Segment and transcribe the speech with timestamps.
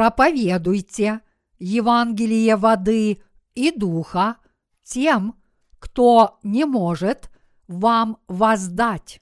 [0.00, 1.20] проповедуйте
[1.58, 3.22] Евангелие воды
[3.54, 4.38] и духа
[4.82, 5.38] тем,
[5.78, 7.30] кто не может
[7.68, 9.20] вам воздать.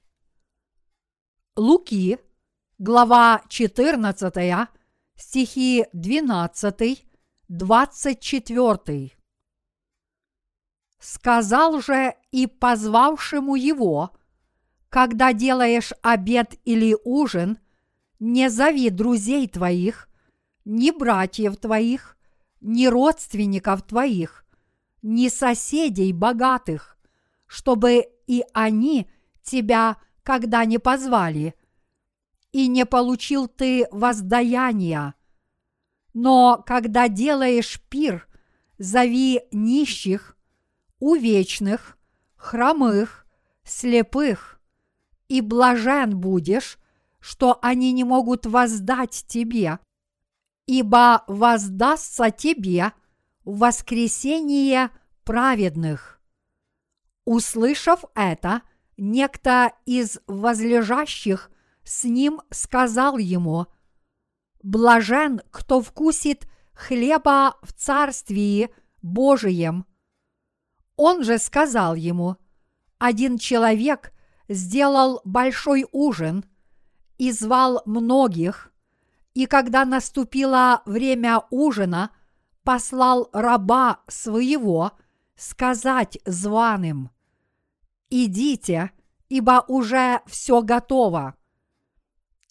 [1.57, 2.17] Луки,
[2.77, 4.69] глава 14,
[5.17, 7.05] стихи 12,
[7.49, 9.11] 24.
[10.97, 14.11] Сказал же и позвавшему его,
[14.87, 17.57] когда делаешь обед или ужин,
[18.19, 20.08] не зови друзей твоих,
[20.65, 22.17] ни братьев твоих,
[22.61, 24.45] ни родственников твоих,
[25.01, 26.97] ни соседей богатых,
[27.47, 29.09] чтобы и они
[29.41, 31.55] тебя когда не позвали,
[32.51, 35.15] и не получил ты воздаяния.
[36.13, 38.27] Но когда делаешь пир,
[38.77, 40.37] зови нищих,
[40.99, 41.97] увечных,
[42.35, 43.25] хромых,
[43.63, 44.61] слепых,
[45.27, 46.77] и блажен будешь,
[47.19, 49.79] что они не могут воздать тебе,
[50.69, 52.93] ибо воздастся тебе
[53.43, 54.91] воскресение
[55.23, 56.21] праведных.
[57.25, 58.61] Услышав это,
[58.95, 61.49] некто из возлежащих
[61.83, 63.65] с ним сказал ему,
[64.61, 68.69] «Блажен, кто вкусит хлеба в Царствии
[69.01, 69.87] Божием».
[70.97, 72.37] Он же сказал ему,
[72.99, 74.13] один человек
[74.47, 76.45] сделал большой ужин
[77.17, 78.71] и звал многих,
[79.33, 82.11] и когда наступило время ужина,
[82.63, 84.91] послал раба своего
[85.35, 87.09] сказать званым,
[88.09, 88.91] «Идите,
[89.29, 91.35] ибо уже все готово».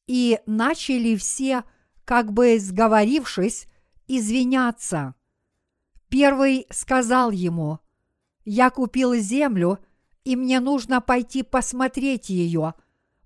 [0.06, 1.64] И начали все,
[2.04, 3.66] как бы сговорившись,
[4.06, 5.14] извиняться.
[6.08, 7.80] Первый сказал ему,
[8.44, 9.78] «Я купил землю,
[10.24, 12.74] и мне нужно пойти посмотреть ее.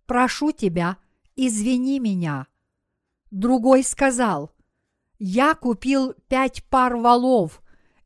[0.06, 0.96] Прошу тебя,
[1.36, 2.48] извини меня».
[3.32, 4.52] Другой сказал,
[5.18, 7.62] «Я купил пять пар валов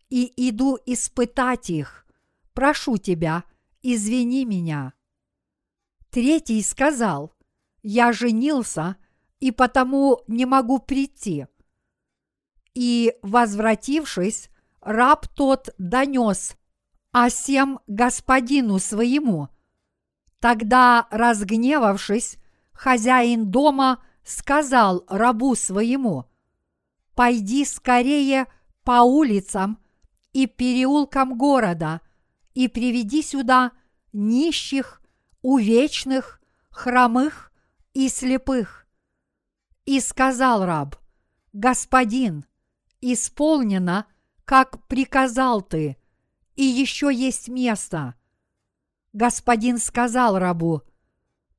[0.09, 2.07] и иду испытать их.
[2.55, 3.43] Прошу тебя,
[3.83, 4.93] извини меня».
[6.11, 7.35] Третий сказал,
[7.83, 8.99] «Я женился,
[9.41, 11.47] и потому не могу прийти».
[12.75, 14.49] И, возвратившись,
[14.81, 16.57] раб тот донес
[17.11, 19.49] о сем господину своему.
[20.39, 22.37] Тогда, разгневавшись,
[22.73, 26.27] хозяин дома сказал рабу своему,
[27.15, 28.47] «Пойди скорее
[28.83, 29.79] по улицам
[30.33, 32.01] и переулкам города
[32.53, 33.73] и приведи сюда
[34.13, 35.01] нищих,
[35.43, 37.53] увечных, хромых
[37.95, 38.87] и слепых».
[39.85, 40.97] И сказал раб,
[41.53, 42.45] «Господин,
[43.01, 44.07] исполнено,
[44.45, 45.97] как приказал ты,
[46.57, 48.15] и еще есть место».
[49.13, 50.83] Господин сказал рабу,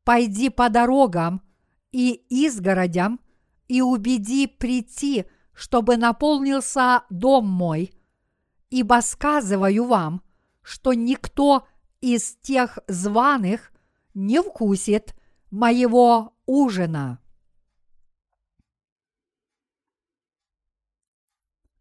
[0.03, 1.46] «Пойди по дорогам
[1.91, 3.19] и изгородям
[3.67, 7.91] и убеди прийти, чтобы наполнился дом мой,
[8.69, 10.21] ибо сказываю вам,
[10.61, 11.67] что никто
[12.01, 13.71] из тех званых
[14.13, 15.15] не вкусит
[15.49, 17.19] моего ужина.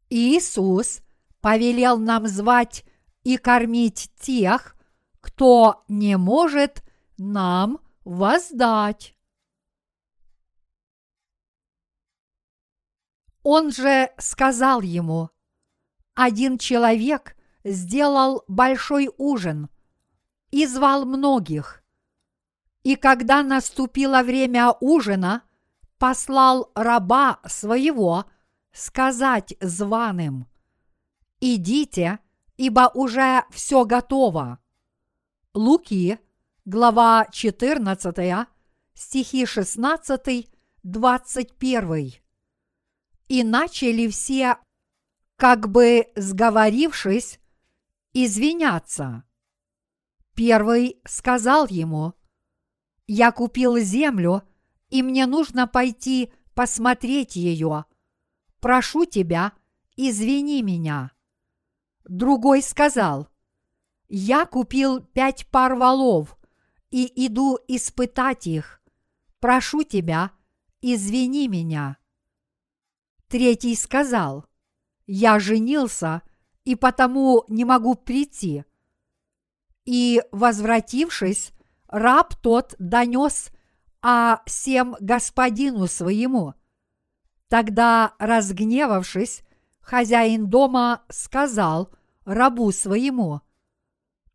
[0.08, 1.00] Иисус
[1.40, 2.84] повелел нам звать
[3.24, 4.76] и кормить тех,
[5.20, 6.84] кто не может
[7.18, 9.15] нам воздать.
[13.48, 15.30] Он же сказал ему,
[16.14, 19.68] один человек сделал большой ужин
[20.50, 21.84] и звал многих.
[22.82, 25.44] И когда наступило время ужина,
[25.96, 28.24] послал раба своего
[28.72, 30.48] сказать званым,
[31.38, 32.18] «Идите,
[32.56, 34.58] ибо уже все готово».
[35.54, 36.18] Луки,
[36.64, 38.48] глава 14,
[38.94, 40.50] стихи 16,
[40.82, 42.25] 21
[43.28, 44.58] и начали все,
[45.36, 47.40] как бы сговорившись,
[48.12, 49.24] извиняться.
[50.34, 52.14] Первый сказал ему,
[53.06, 54.42] «Я купил землю,
[54.88, 57.84] и мне нужно пойти посмотреть ее.
[58.60, 59.52] Прошу тебя,
[59.96, 61.12] извини меня».
[62.04, 63.28] Другой сказал,
[64.08, 66.38] «Я купил пять пар валов
[66.90, 68.80] и иду испытать их.
[69.40, 70.30] Прошу тебя,
[70.80, 71.98] извини меня».
[73.28, 74.46] Третий сказал,
[75.06, 76.22] «Я женился,
[76.64, 78.64] и потому не могу прийти».
[79.84, 81.52] И, возвратившись,
[81.88, 83.50] раб тот донес
[84.00, 86.54] о всем господину своему.
[87.48, 89.42] Тогда, разгневавшись,
[89.80, 91.90] хозяин дома сказал
[92.24, 93.40] рабу своему,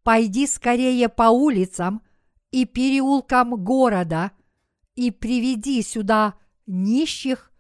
[0.04, 2.02] «Пойди скорее по улицам
[2.50, 4.32] и переулкам города
[4.96, 6.36] и приведи сюда
[6.66, 7.51] нищих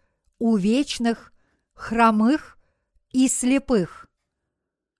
[0.41, 1.31] увечных,
[1.73, 2.57] хромых
[3.11, 4.09] и слепых.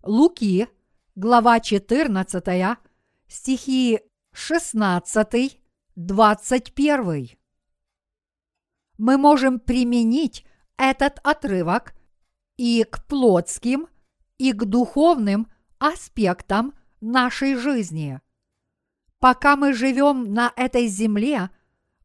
[0.04, 0.68] Луки,
[1.16, 2.78] глава 14,
[3.28, 4.02] стихи
[4.34, 5.60] 16,
[5.96, 7.30] 21.
[9.00, 10.46] Мы можем применить
[10.78, 11.96] этот отрывок
[12.58, 13.88] и к плотским,
[14.38, 18.22] и к духовным аспектам нашей жизни.
[19.18, 21.50] Пока мы живем на этой земле,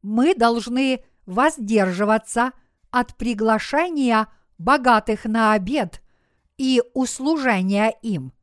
[0.01, 2.51] мы должны воздерживаться
[2.91, 6.01] от приглашения богатых на обед
[6.57, 8.33] и услужения им.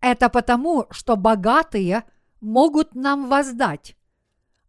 [0.00, 2.04] Это потому, что богатые
[2.40, 3.96] могут нам воздать.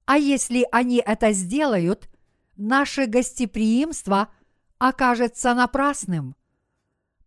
[0.06, 2.10] А если они это сделают,
[2.56, 4.30] наше гостеприимство
[4.78, 6.36] окажется напрасным.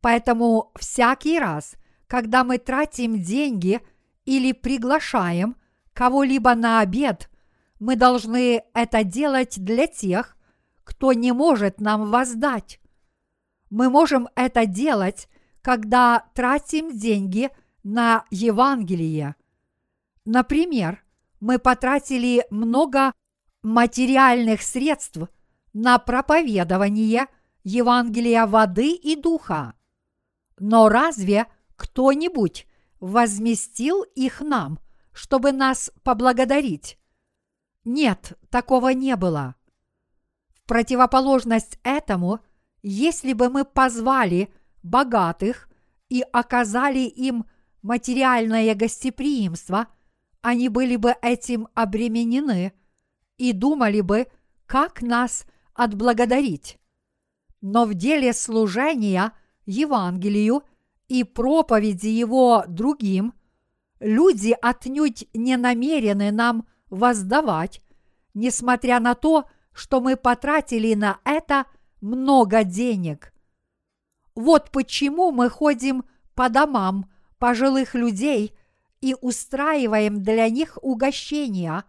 [0.00, 1.74] Поэтому всякий раз,
[2.06, 3.80] когда мы тратим деньги
[4.24, 5.56] или приглашаем
[5.92, 7.28] кого-либо на обед,
[7.80, 10.37] мы должны это делать для тех,
[10.88, 12.80] кто не может нам воздать.
[13.68, 15.28] Мы можем это делать,
[15.60, 17.50] когда тратим деньги
[17.82, 19.36] на Евангелие.
[20.24, 21.04] Например,
[21.40, 23.12] мы потратили много
[23.62, 25.18] материальных средств
[25.74, 27.26] на проповедование
[27.64, 29.74] Евангелия воды и духа.
[30.58, 32.66] Но разве кто-нибудь
[32.98, 34.78] возместил их нам,
[35.12, 36.98] чтобы нас поблагодарить?
[37.84, 39.57] Нет, такого не было.
[40.68, 42.40] Противоположность этому,
[42.82, 45.66] если бы мы позвали богатых
[46.10, 47.46] и оказали им
[47.80, 49.88] материальное гостеприимство,
[50.42, 52.74] они были бы этим обременены
[53.38, 54.26] и думали бы,
[54.66, 56.78] как нас отблагодарить.
[57.62, 59.32] Но в деле служения
[59.64, 60.64] Евангелию
[61.08, 63.32] и проповеди его другим
[64.00, 67.80] люди отнюдь не намерены нам воздавать,
[68.34, 69.57] несмотря на то, что
[70.00, 71.66] мы потратили на это
[72.00, 73.32] много денег.
[74.34, 76.04] Вот почему мы ходим
[76.34, 78.54] по домам пожилых людей
[79.00, 81.84] и устраиваем для них угощения.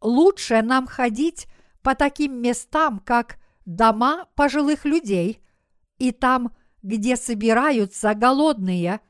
[0.00, 1.46] Лучше нам ходить
[1.82, 5.42] по таким местам, как дома пожилых людей,
[5.98, 9.00] и там, где собираются голодные,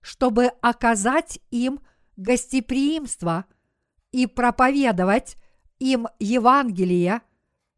[0.00, 1.80] чтобы оказать им
[2.16, 3.44] гостеприимство
[4.10, 5.36] и проповедовать
[5.78, 7.22] им Евангелие,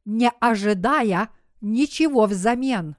[0.04, 1.30] не ожидая
[1.60, 2.96] ничего взамен.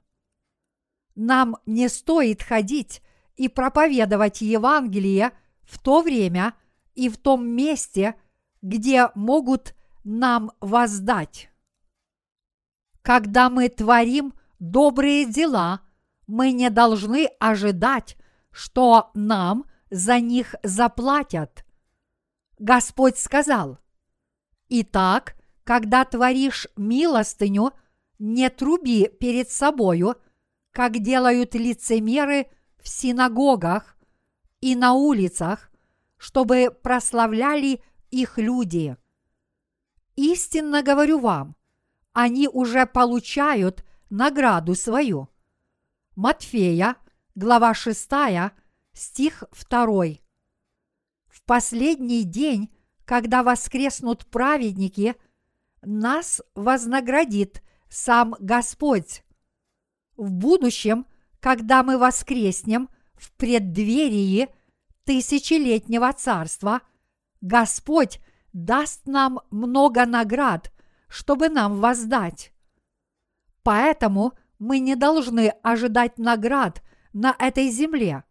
[1.14, 3.02] Нам не стоит ходить
[3.36, 5.32] и проповедовать Евангелие
[5.62, 6.54] в то время
[6.94, 8.14] и в том месте,
[8.62, 11.50] где могут нам воздать.
[13.02, 15.80] Когда мы творим добрые дела,
[16.26, 18.16] мы не должны ожидать,
[18.52, 21.64] что нам за них заплатят.
[22.58, 23.78] Господь сказал,
[24.68, 27.72] «Итак, когда творишь милостыню,
[28.18, 30.16] не труби перед собою,
[30.70, 32.46] как делают лицемеры
[32.78, 33.96] в синагогах
[34.60, 35.70] и на улицах,
[36.16, 38.96] чтобы прославляли их люди.
[40.16, 41.56] Истинно говорю вам,
[42.12, 45.28] они уже получают награду свою.
[46.14, 46.96] Матфея,
[47.34, 48.10] глава 6,
[48.92, 50.04] стих 2.
[51.26, 52.70] В последний день,
[53.04, 55.16] когда воскреснут праведники,
[55.82, 59.22] нас вознаградит сам Господь.
[60.16, 61.06] В будущем,
[61.40, 64.48] когда мы воскреснем в преддверии
[65.04, 66.80] тысячелетнего царства,
[67.40, 68.20] Господь
[68.52, 70.72] даст нам много наград,
[71.08, 72.52] чтобы нам воздать.
[73.62, 78.24] Поэтому мы не должны ожидать наград на этой земле.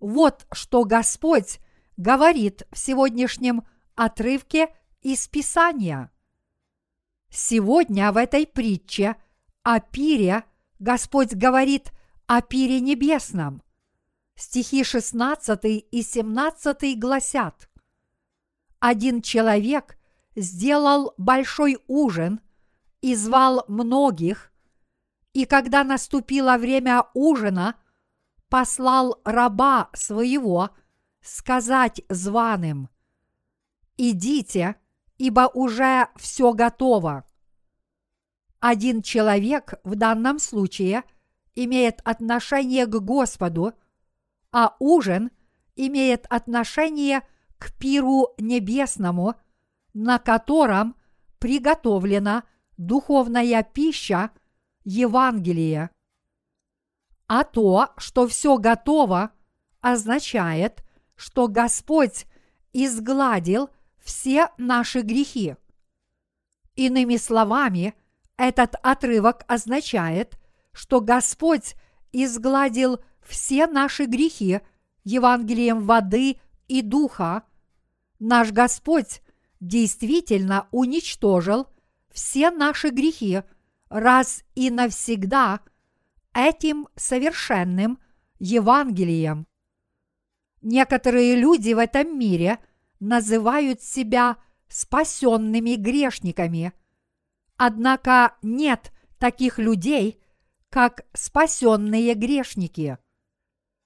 [0.00, 1.58] Вот что Господь
[1.96, 4.68] говорит в сегодняшнем отрывке
[5.00, 6.10] из Писания.
[7.30, 9.16] Сегодня в этой притче
[9.62, 10.44] о пире
[10.78, 11.92] Господь говорит
[12.26, 13.62] о пире небесном.
[14.34, 17.68] Стихи 16 и 17 гласят
[18.78, 19.98] Один человек
[20.36, 22.40] сделал большой ужин
[23.00, 24.52] и звал многих,
[25.32, 27.74] и когда наступило время ужина,
[28.48, 30.70] послал раба своего
[31.20, 32.88] сказать званым
[33.96, 34.76] «Идите,
[35.18, 37.24] ибо уже все готово».
[38.60, 41.04] Один человек в данном случае
[41.54, 43.72] имеет отношение к Господу,
[44.52, 45.30] а ужин
[45.76, 47.22] имеет отношение
[47.58, 49.34] к пиру небесному,
[49.94, 50.96] на котором
[51.38, 52.44] приготовлена
[52.76, 54.30] духовная пища
[54.84, 55.90] Евангелия.
[57.26, 59.32] А то, что все готово,
[59.80, 60.82] означает,
[61.14, 62.26] что Господь
[62.72, 63.70] изгладил
[64.08, 65.54] все наши грехи.
[66.76, 67.92] Иными словами,
[68.38, 70.38] этот отрывок означает,
[70.72, 71.74] что Господь
[72.10, 74.60] изгладил все наши грехи
[75.04, 77.42] Евангелием воды и духа,
[78.18, 79.20] наш Господь
[79.60, 81.66] действительно уничтожил
[82.10, 83.42] все наши грехи
[83.90, 85.60] раз и навсегда
[86.32, 87.98] этим совершенным
[88.38, 89.46] Евангелием.
[90.62, 92.58] Некоторые люди в этом мире
[93.00, 94.36] называют себя
[94.68, 96.72] спасенными грешниками,
[97.56, 100.20] однако нет таких людей,
[100.70, 102.98] как спасенные грешники.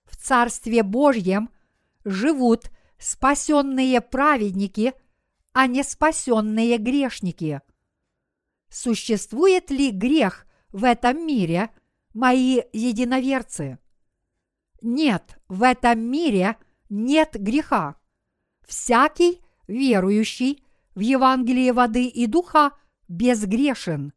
[0.05, 1.51] В Царстве Божьем
[2.05, 4.95] живут спасенные праведники,
[5.53, 7.61] а не спасенные грешники.
[8.69, 11.71] Существует ли грех в этом мире,
[12.15, 13.79] мои единоверцы?
[14.81, 16.57] Нет, в этом мире
[16.89, 17.97] нет греха.
[18.67, 20.65] Всякий верующий
[20.95, 22.73] в Евангелие воды и духа
[23.09, 24.13] безгрешен.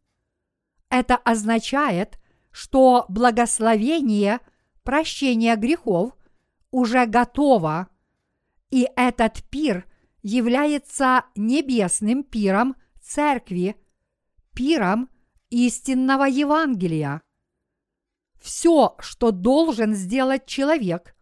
[0.89, 2.19] Это означает,
[2.51, 4.39] что благословение
[4.83, 6.13] прощения грехов
[6.71, 7.89] уже готово,
[8.69, 9.85] и этот пир
[10.21, 13.75] является небесным пиром церкви,
[14.53, 15.09] пиром
[15.49, 17.21] истинного Евангелия.
[18.41, 21.15] Все, что должен сделать человек,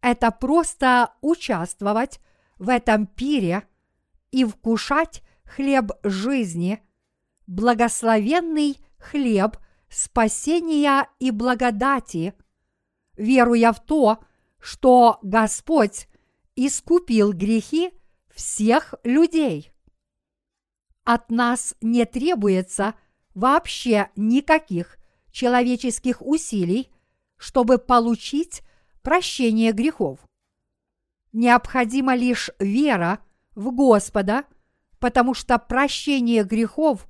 [0.00, 2.20] это просто участвовать
[2.60, 3.66] в этом пире
[4.30, 6.80] и вкушать хлеб жизни,
[7.46, 9.56] благословенный хлеб
[9.88, 12.34] спасения и благодати,
[13.16, 14.18] веруя в то,
[14.60, 16.06] что Господь
[16.54, 17.92] искупил грехи
[18.28, 19.72] всех людей.
[21.04, 22.94] От нас не требуется
[23.34, 24.98] вообще никаких
[25.32, 26.92] человеческих усилий,
[27.38, 28.60] чтобы получить
[29.00, 30.20] прощение грехов.
[31.32, 33.20] Необходима лишь вера
[33.54, 34.44] в Господа,
[34.98, 37.08] потому что прощение грехов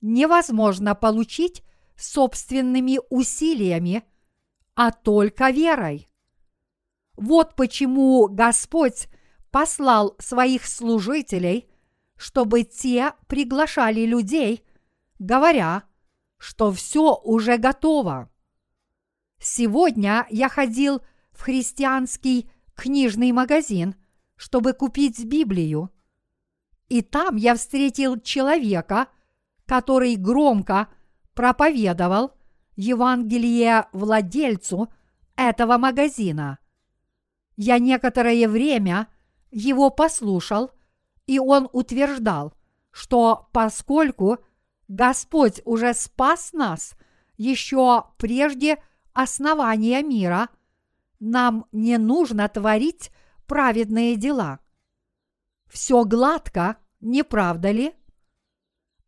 [0.00, 1.62] невозможно получить
[1.96, 4.04] собственными усилиями,
[4.74, 6.08] а только верой.
[7.16, 9.08] Вот почему Господь
[9.50, 11.68] послал своих служителей,
[12.16, 14.64] чтобы те приглашали людей,
[15.18, 15.84] говоря,
[16.36, 18.30] что все уже готово.
[19.38, 21.00] Сегодня я ходил
[21.32, 23.96] в христианский книжный магазин,
[24.36, 25.90] чтобы купить Библию.
[26.88, 29.08] И там я встретил человека,
[29.64, 30.88] который громко
[31.34, 32.32] проповедовал
[32.76, 34.92] Евангелие владельцу
[35.34, 36.58] этого магазина.
[37.56, 39.08] Я некоторое время
[39.50, 40.70] его послушал,
[41.26, 42.54] и он утверждал,
[42.90, 44.38] что поскольку
[44.88, 46.94] Господь уже спас нас
[47.36, 50.48] еще прежде основания мира,
[51.20, 53.10] нам не нужно творить
[53.46, 54.60] праведные дела.
[55.66, 57.94] Все гладко, не правда ли?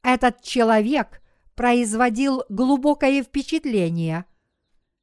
[0.03, 1.23] Этот человек
[1.55, 4.25] производил глубокое впечатление.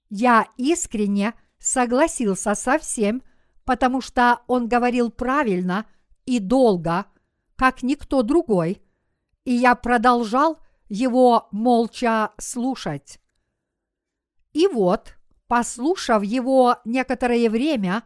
[0.10, 3.24] Я искренне согласился со всем,
[3.66, 5.86] потому что он говорил правильно
[6.26, 7.06] и долго,
[7.56, 8.82] как никто другой,
[9.44, 13.20] и я продолжал его молча слушать.
[14.54, 15.16] И вот,
[15.48, 18.04] послушав его некоторое время,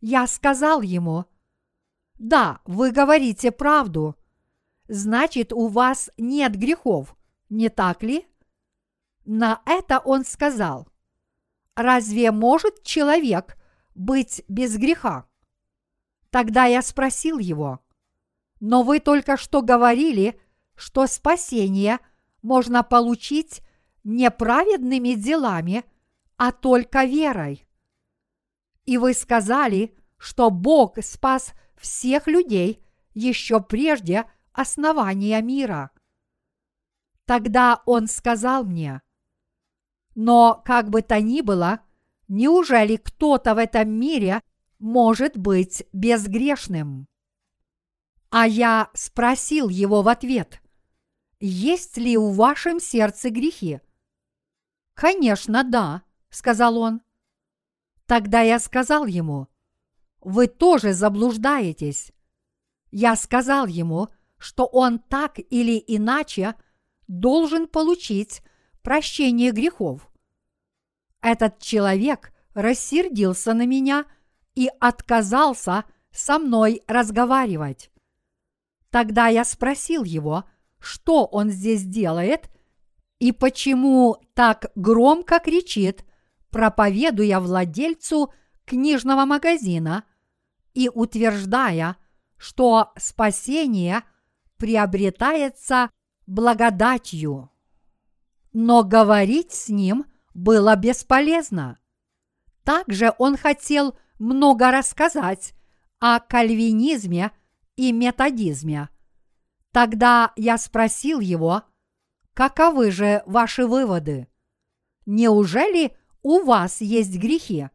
[0.00, 1.26] я сказал ему,
[2.18, 4.16] «Да, вы говорите правду.
[4.88, 7.16] Значит, у вас нет грехов,
[7.48, 8.26] не так ли?»
[9.24, 10.88] На это он сказал,
[11.74, 13.56] «Разве может человек
[13.94, 15.26] быть без греха?»
[16.30, 17.80] Тогда я спросил его,
[18.60, 20.40] «Но вы только что говорили,
[20.74, 21.98] что спасение
[22.42, 23.62] можно получить
[24.04, 25.84] не праведными делами,
[26.44, 27.68] а только верой.
[28.84, 32.84] И вы сказали, что Бог спас всех людей
[33.14, 35.92] еще прежде основания мира.
[37.26, 39.02] Тогда он сказал мне,
[40.16, 41.78] но как бы то ни было,
[42.26, 44.42] неужели кто-то в этом мире
[44.80, 47.06] может быть безгрешным?
[48.30, 50.60] А я спросил его в ответ,
[51.38, 53.80] есть ли в вашем сердце грехи?
[54.94, 57.02] Конечно, да, сказал он.
[58.06, 59.46] Тогда я сказал ему,
[60.20, 62.12] вы тоже заблуждаетесь.
[62.90, 64.08] Я сказал ему,
[64.38, 66.54] что он так или иначе
[67.06, 68.42] должен получить
[68.82, 70.10] прощение грехов.
[71.20, 74.06] Этот человек рассердился на меня
[74.54, 77.90] и отказался со мной разговаривать.
[78.90, 80.44] Тогда я спросил его,
[80.78, 82.50] что он здесь делает
[83.20, 86.04] и почему так громко кричит
[86.52, 88.32] проповедуя владельцу
[88.64, 90.04] книжного магазина
[90.74, 91.96] и утверждая,
[92.36, 94.04] что спасение
[94.58, 95.90] приобретается
[96.26, 97.50] благодатью.
[98.52, 100.04] Но говорить с ним
[100.34, 101.78] было бесполезно.
[102.64, 105.54] Также он хотел много рассказать
[105.98, 107.32] о кальвинизме
[107.76, 108.88] и методизме.
[109.72, 111.62] Тогда я спросил его,
[112.34, 114.28] каковы же ваши выводы?
[115.06, 117.68] Неужели у вас есть грехи?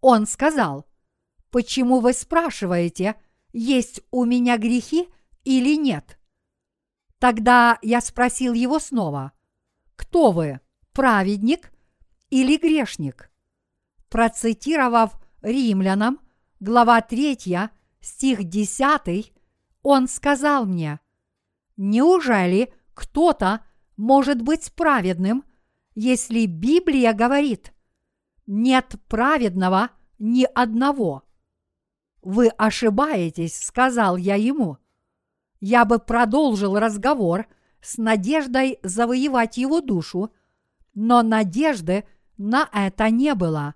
[0.00, 0.86] Он сказал,
[1.50, 3.16] почему вы спрашиваете,
[3.52, 5.08] есть у меня грехи
[5.44, 6.18] или нет?
[7.18, 9.32] Тогда я спросил его снова,
[9.96, 10.60] кто вы,
[10.92, 11.72] праведник
[12.30, 13.30] или грешник?
[14.08, 16.20] Процитировав римлянам,
[16.58, 19.32] глава 3, стих 10,
[19.82, 21.00] он сказал мне,
[21.76, 23.64] неужели кто-то
[23.96, 25.44] может быть праведным,
[25.94, 27.72] если Библия говорит,
[28.46, 31.24] нет праведного ни одного?
[32.22, 34.78] Вы ошибаетесь, сказал я ему.
[35.60, 37.46] Я бы продолжил разговор
[37.80, 40.32] с надеждой завоевать его душу,
[40.94, 42.06] но надежды
[42.36, 43.74] на это не было.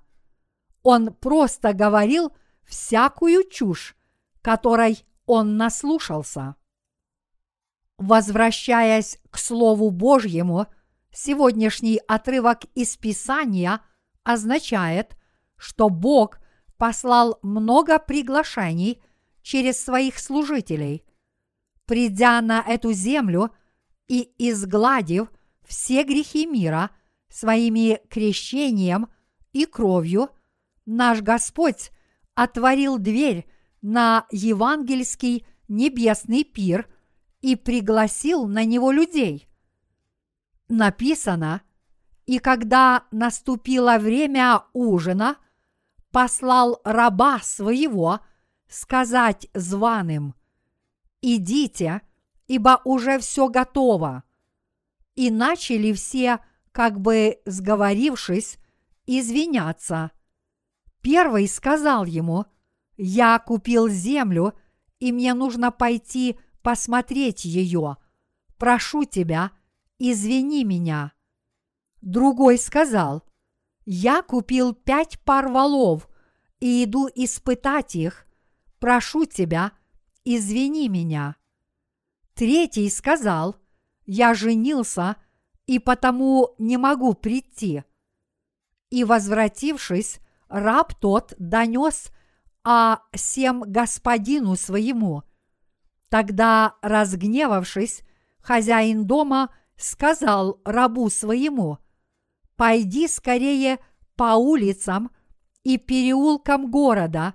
[0.82, 2.32] Он просто говорил
[2.64, 3.96] всякую чушь,
[4.42, 6.56] которой он наслушался.
[7.96, 10.66] Возвращаясь к Слову Божьему,
[11.14, 13.80] сегодняшний отрывок из Писания
[14.24, 15.16] означает,
[15.56, 16.38] что Бог
[16.76, 19.00] послал много приглашений
[19.42, 21.04] через своих служителей.
[21.86, 23.54] Придя на эту землю
[24.08, 25.30] и изгладив
[25.64, 26.90] все грехи мира
[27.28, 29.08] своими крещением
[29.52, 30.30] и кровью,
[30.84, 31.90] наш Господь
[32.34, 33.46] отворил дверь
[33.80, 36.88] на евангельский небесный пир–
[37.44, 39.46] и пригласил на него людей.
[40.68, 41.62] Написано,
[42.26, 45.36] и когда наступило время ужина,
[46.10, 48.20] послал раба своего
[48.68, 50.34] сказать званым,
[51.20, 52.02] «Идите,
[52.46, 54.24] ибо уже все готово».
[55.14, 56.40] И начали все,
[56.72, 58.58] как бы сговорившись,
[59.06, 60.10] извиняться.
[61.02, 62.46] Первый сказал ему,
[62.96, 64.54] «Я купил землю,
[64.98, 67.98] и мне нужно пойти посмотреть ее.
[68.56, 69.50] Прошу тебя,
[69.98, 71.12] извини меня.
[72.00, 73.24] Другой сказал,
[73.84, 76.08] я купил пять пар валов
[76.60, 78.26] и иду испытать их.
[78.78, 79.72] Прошу тебя,
[80.24, 81.36] извини меня.
[82.34, 83.56] Третий сказал,
[84.06, 85.16] я женился
[85.66, 87.84] и потому не могу прийти.
[88.90, 92.10] И, возвратившись, раб тот донес
[92.62, 95.22] о всем господину своему–
[96.14, 98.04] Тогда, разгневавшись,
[98.40, 101.78] хозяин дома сказал рабу своему,
[102.56, 103.78] «Пойди скорее
[104.16, 105.10] по улицам
[105.64, 107.34] и переулкам города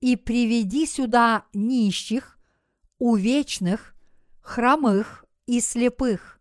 [0.00, 2.38] и приведи сюда нищих,
[2.98, 3.94] увечных,
[4.40, 6.40] хромых и слепых».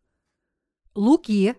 [0.96, 1.56] Луки,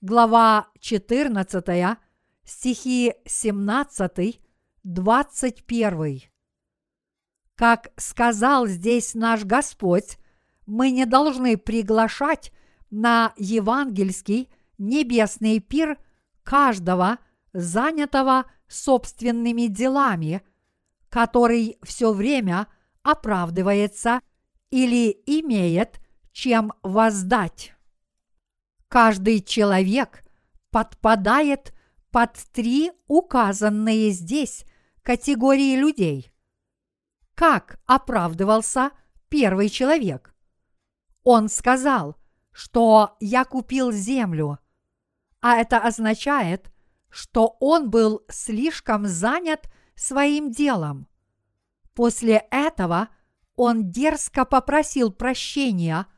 [0.00, 1.98] глава 14,
[2.44, 4.40] стихи 17,
[4.84, 6.22] 21.
[7.56, 10.16] Как сказал здесь наш Господь,
[10.64, 12.52] мы не должны приглашать
[12.90, 15.98] на евангельский небесный пир
[16.42, 17.18] каждого,
[17.52, 20.42] занятого собственными делами,
[21.08, 22.68] который все время
[23.02, 24.20] оправдывается
[24.70, 26.00] или имеет
[26.32, 27.74] чем воздать.
[28.88, 30.24] Каждый человек
[30.70, 31.72] подпадает
[32.10, 34.64] под три указанные здесь
[35.02, 36.32] категории людей–
[37.38, 38.90] как оправдывался
[39.28, 40.34] первый человек?
[41.22, 42.16] Он сказал,
[42.58, 44.58] что я купил землю,
[45.40, 46.72] а это означает,
[47.08, 51.06] что он был слишком занят своим делом.
[51.94, 53.10] После этого
[53.54, 56.08] он дерзко попросил прощения,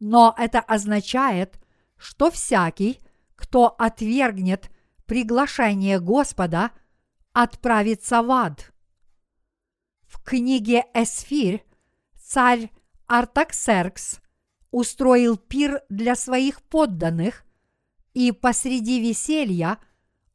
[0.00, 1.60] но это означает,
[1.98, 2.98] что всякий,
[3.36, 4.70] кто отвергнет
[5.04, 6.70] приглашение Господа,
[7.34, 8.72] отправится в ад.
[10.06, 11.62] В книге Эсфирь
[12.16, 12.70] царь
[13.06, 14.22] Артаксеркс
[14.70, 17.44] устроил пир для своих подданных,
[18.14, 19.78] и посреди веселья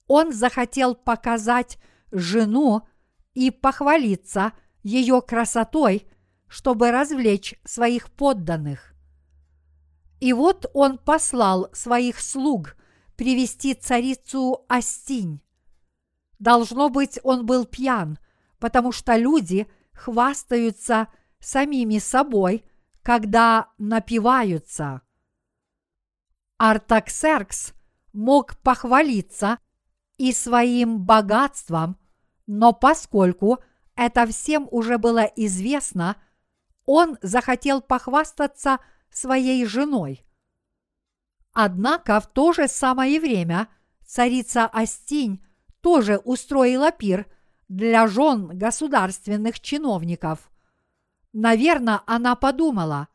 [0.07, 1.77] он захотел показать
[2.11, 2.87] жену
[3.33, 6.07] и похвалиться ее красотой,
[6.47, 8.93] чтобы развлечь своих подданных.
[10.19, 12.75] И вот он послал своих слуг
[13.15, 15.41] привести царицу Астинь.
[16.39, 18.17] Должно быть, он был пьян,
[18.59, 21.07] потому что люди хвастаются
[21.39, 22.63] самими собой,
[23.03, 25.01] когда напиваются.
[26.57, 27.73] Артаксеркс
[28.13, 29.59] мог похвалиться
[30.17, 31.97] и своим богатством,
[32.47, 33.59] но поскольку
[33.95, 36.15] это всем уже было известно,
[36.85, 40.25] он захотел похвастаться своей женой.
[41.53, 43.67] Однако в то же самое время
[44.05, 45.43] царица Астинь
[45.81, 47.27] тоже устроила пир
[47.67, 50.49] для жен государственных чиновников.
[51.33, 53.07] Наверное, она подумала,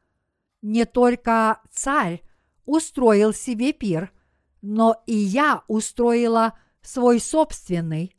[0.61, 2.23] не только царь
[2.65, 4.13] устроил себе пир,
[4.61, 8.17] но и я устроила свой собственный.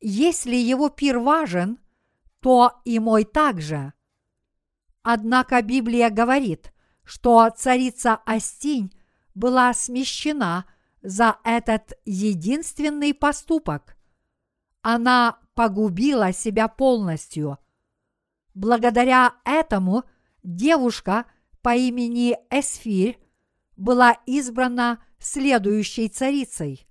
[0.00, 1.78] Если его пир важен,
[2.40, 3.92] то и мой также.
[5.02, 8.92] Однако Библия говорит, что царица Астинь
[9.34, 10.64] была смещена
[11.02, 13.96] за этот единственный поступок.
[14.82, 17.58] Она погубила себя полностью.
[18.58, 20.02] Благодаря этому
[20.42, 21.26] девушка
[21.62, 23.16] по имени Эсфирь
[23.76, 26.88] была избрана следующей царицей.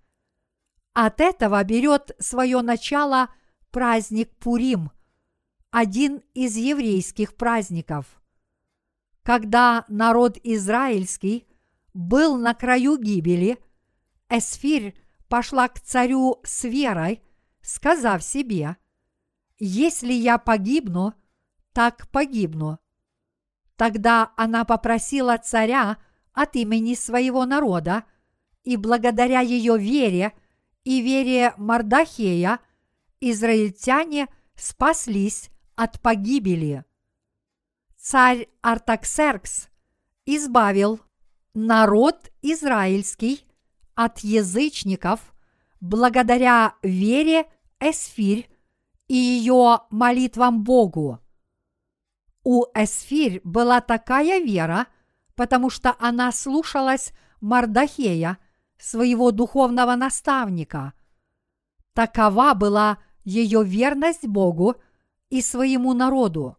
[0.94, 3.28] От этого берет свое начало
[3.70, 4.92] праздник Пурим,
[5.70, 8.06] один из еврейских праздников.
[9.24, 11.50] Когда народ израильский
[11.94, 13.60] был на краю гибели,
[14.30, 17.22] Эсфирь пошла к царю с верой,
[17.62, 18.78] сказав себе,
[19.60, 21.14] «Если я погибну,
[21.78, 22.80] так погибну».
[23.76, 25.98] Тогда она попросила царя
[26.34, 28.04] от имени своего народа,
[28.64, 30.34] и благодаря ее вере
[30.84, 32.62] и вере Мардахея
[33.20, 36.84] израильтяне спаслись от погибели.
[37.96, 39.70] Царь Артаксеркс
[40.26, 41.00] избавил
[41.54, 43.46] народ израильский
[43.94, 45.20] от язычников
[45.80, 47.46] благодаря вере
[47.80, 48.50] Эсфирь
[49.08, 51.20] и ее молитвам Богу.
[52.50, 54.88] У Эсфирь была такая вера,
[55.36, 58.38] потому что она слушалась Мардахея,
[58.78, 60.94] своего духовного наставника.
[61.92, 64.78] Такова была ее верность Богу
[65.30, 66.56] и своему народу.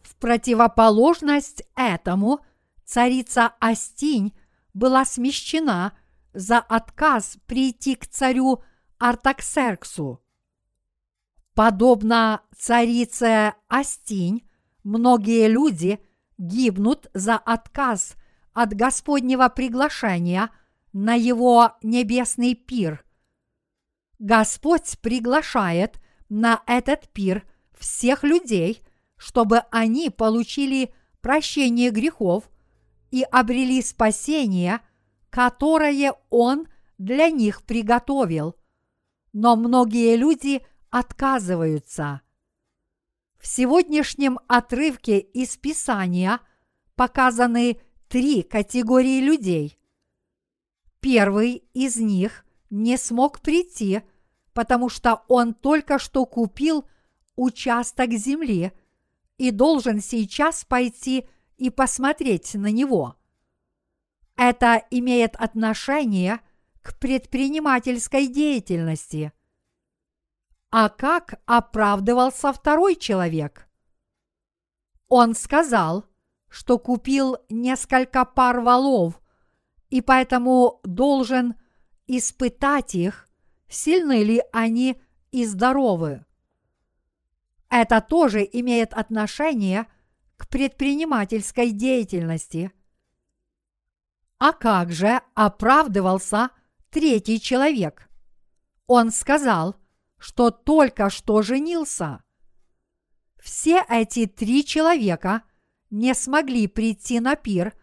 [0.00, 2.40] В противоположность этому
[2.86, 4.34] царица Астинь
[4.72, 5.92] была смещена
[6.32, 8.64] за отказ прийти к царю
[8.96, 10.22] Артаксерксу.
[11.52, 14.48] Подобно царице Астинь,
[14.84, 15.98] многие люди
[16.38, 18.16] гибнут за отказ
[18.52, 20.50] от Господнего приглашения
[20.92, 23.04] на его небесный пир.
[24.20, 27.44] Господь приглашает на этот пир
[27.76, 28.82] всех людей,
[29.16, 32.48] чтобы они получили прощение грехов
[33.10, 34.80] и обрели спасение,
[35.30, 36.68] которое Он
[36.98, 38.54] для них приготовил.
[39.32, 42.20] Но многие люди отказываются.
[43.44, 46.40] В сегодняшнем отрывке из Писания
[46.94, 47.78] показаны
[48.08, 49.78] три категории людей.
[51.00, 54.00] Первый из них не смог прийти,
[54.54, 56.88] потому что он только что купил
[57.36, 58.72] участок земли
[59.36, 61.28] и должен сейчас пойти
[61.58, 63.14] и посмотреть на него.
[64.36, 66.40] Это имеет отношение
[66.80, 69.34] к предпринимательской деятельности.
[70.76, 73.68] А как оправдывался второй человек?
[75.06, 76.04] Он сказал,
[76.48, 79.22] что купил несколько пар валов
[79.90, 81.54] и поэтому должен
[82.08, 83.28] испытать их,
[83.68, 86.26] сильны ли они и здоровы.
[87.70, 89.86] Это тоже имеет отношение
[90.36, 92.72] к предпринимательской деятельности.
[94.38, 96.50] А как же оправдывался
[96.90, 98.10] третий человек?
[98.88, 99.76] Он сказал,
[100.24, 102.22] что только что женился.
[103.38, 105.42] Все эти три человека
[105.90, 107.74] не смогли прийти на пир,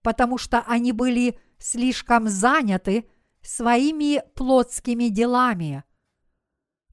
[0.00, 3.06] потому что они были слишком заняты
[3.42, 5.84] своими плотскими делами.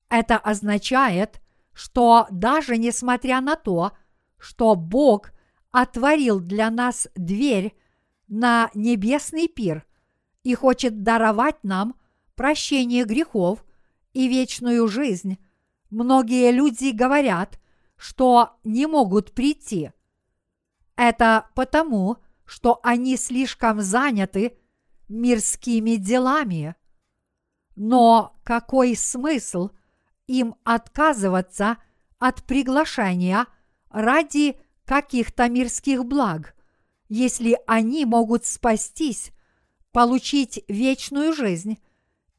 [0.09, 1.41] Это означает,
[1.71, 3.93] что даже несмотря на то,
[4.37, 5.31] что Бог
[5.71, 7.77] отворил для нас дверь
[8.27, 9.85] на небесный пир
[10.43, 11.95] и хочет даровать нам
[12.35, 13.63] прощение грехов
[14.17, 15.37] и вечную жизнь,
[15.91, 17.59] многие люди говорят,
[17.97, 19.91] что не могут прийти.
[20.95, 24.57] Это потому, что они слишком заняты
[25.07, 26.75] мирскими делами.
[27.75, 29.69] Но какой смысл
[30.25, 31.77] им отказываться
[32.17, 33.45] от приглашения
[33.91, 36.55] ради каких-то мирских благ,
[37.07, 39.31] если они могут спастись,
[39.91, 41.77] получить вечную жизнь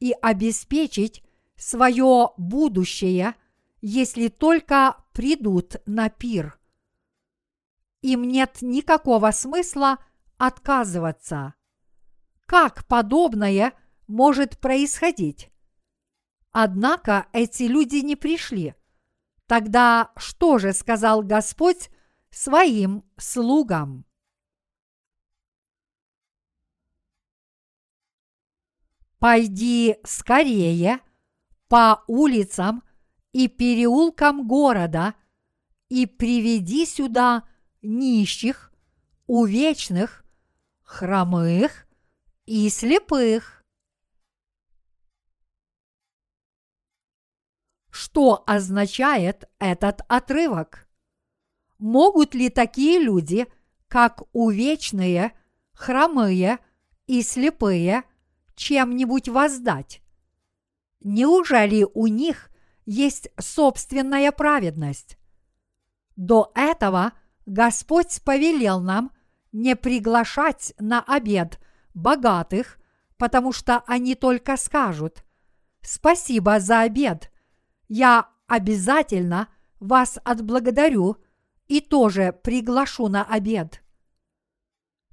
[0.01, 1.23] и обеспечить
[1.59, 3.35] свое будущее,
[3.81, 6.59] если только придут на пир.
[8.01, 9.97] Им нет никакого смысла
[10.37, 11.53] отказываться.
[12.45, 13.73] Как подобное
[14.07, 15.51] может происходить?
[16.51, 18.73] Однако эти люди не пришли.
[19.45, 21.89] Тогда что же сказал Господь
[22.31, 24.05] своим слугам?
[29.19, 31.01] Пойди скорее
[31.69, 32.83] по улицам
[33.31, 35.13] и переулкам города
[35.87, 37.47] и приведи сюда
[37.81, 38.73] нищих,
[39.27, 40.25] увечных,
[40.81, 41.87] хромых
[42.45, 43.63] и слепых.
[47.91, 50.87] Что означает этот отрывок?
[51.77, 53.45] Могут ли такие люди,
[53.87, 55.37] как увечные,
[55.73, 56.57] хромые
[57.05, 58.03] и слепые,
[58.55, 60.01] чем-нибудь воздать?
[61.01, 62.49] Неужели у них
[62.85, 65.17] есть собственная праведность?
[66.15, 67.13] До этого
[67.45, 69.11] Господь повелел нам
[69.51, 71.59] не приглашать на обед
[71.93, 72.77] богатых,
[73.17, 75.23] потому что они только скажут
[75.81, 77.31] «Спасибо за обед,
[77.87, 79.47] я обязательно
[79.79, 81.17] вас отблагодарю
[81.67, 83.81] и тоже приглашу на обед».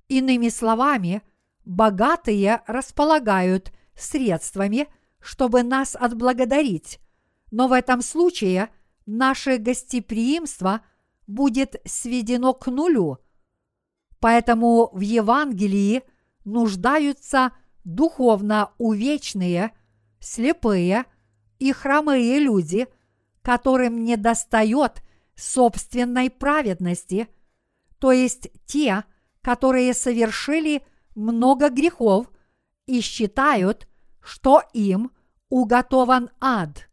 [0.08, 1.22] Иными словами,
[1.64, 4.88] богатые располагают средствами,
[5.26, 7.00] чтобы нас отблагодарить,
[7.50, 8.68] но в этом случае
[9.06, 10.82] наше гостеприимство
[11.26, 13.18] будет сведено к нулю.
[14.20, 16.04] Поэтому в Евангелии
[16.44, 17.50] нуждаются
[17.82, 19.72] духовно увечные,
[20.20, 21.06] слепые
[21.58, 22.86] и хромые люди,
[23.42, 25.02] которым не достает
[25.34, 27.26] собственной праведности,
[27.98, 29.02] то есть те,
[29.42, 30.86] которые совершили
[31.16, 32.30] много грехов
[32.86, 33.88] и считают,
[34.20, 35.10] что им
[35.48, 36.88] уготован ад.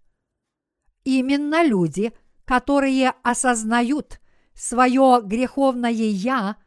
[1.04, 2.13] Именно люди,
[2.46, 4.20] которые осознают
[4.54, 6.58] свое греховное «я»,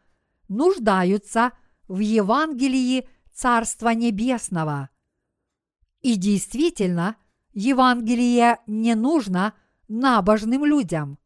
[0.49, 1.53] нуждаются
[1.89, 4.91] в Евангелии Царства Небесного.
[6.01, 7.17] И действительно,
[7.53, 9.55] Евангелие не нужно
[9.89, 11.19] набожным людям.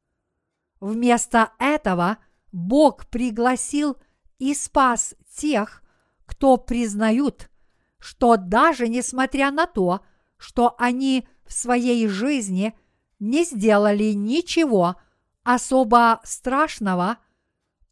[0.81, 2.19] Вместо этого
[2.53, 3.97] Бог пригласил
[4.39, 5.83] и спас тех,
[6.25, 7.51] кто признают,
[7.99, 10.01] что даже несмотря на то,
[10.41, 12.75] что они в своей жизни
[13.19, 14.97] не сделали ничего
[15.45, 17.19] особо страшного,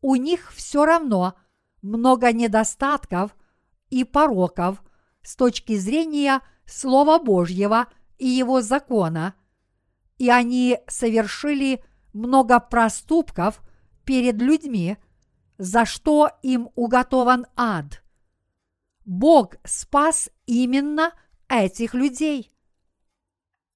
[0.00, 1.34] у них все равно
[1.82, 3.36] много недостатков
[3.90, 4.82] и пороков
[5.22, 9.34] с точки зрения Слова Божьего и Его закона,
[10.16, 11.84] и они совершили
[12.14, 13.60] много проступков
[14.04, 14.96] перед людьми,
[15.58, 18.02] за что им уготован ад.
[19.04, 21.12] Бог спас именно
[21.48, 22.50] этих людей.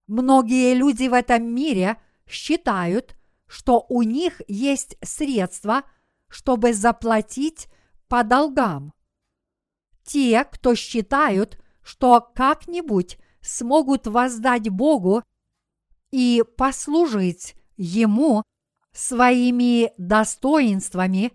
[0.06, 5.82] Многие люди в этом мире считают, что у них есть средства,
[6.28, 7.68] чтобы заплатить
[8.08, 8.92] по долгам.
[10.04, 15.22] Те, кто считают, что как-нибудь смогут воздать Богу
[16.10, 18.42] и послужить Ему
[18.92, 21.32] своими достоинствами,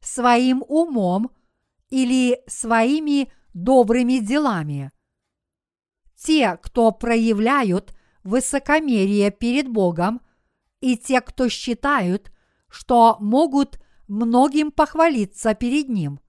[0.00, 1.30] своим умом
[1.90, 4.92] или своими добрыми делами.
[6.16, 10.20] Те, кто проявляют высокомерие перед Богом,
[10.80, 12.32] и те, кто считают,
[12.68, 16.20] что могут многим похвалиться перед Ним.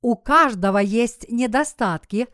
[0.00, 2.28] У каждого есть недостатки,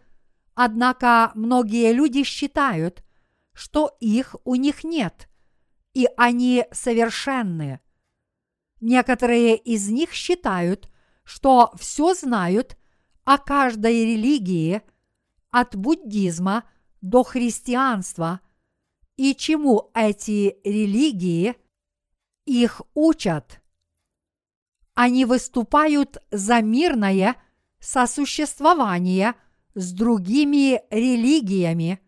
[0.54, 3.04] однако многие люди считают,
[3.52, 5.28] что их у них нет,
[5.92, 7.80] и они совершенны.
[8.80, 10.88] Некоторые из них считают,
[11.24, 12.78] что все знают
[13.24, 14.82] о каждой религии,
[15.50, 16.64] от буддизма
[17.00, 18.40] до христианства,
[19.16, 21.56] и чему эти религии
[22.44, 23.60] их учат.
[24.94, 27.36] Они выступают за мирное
[27.78, 29.34] сосуществование
[29.74, 32.00] с другими религиями.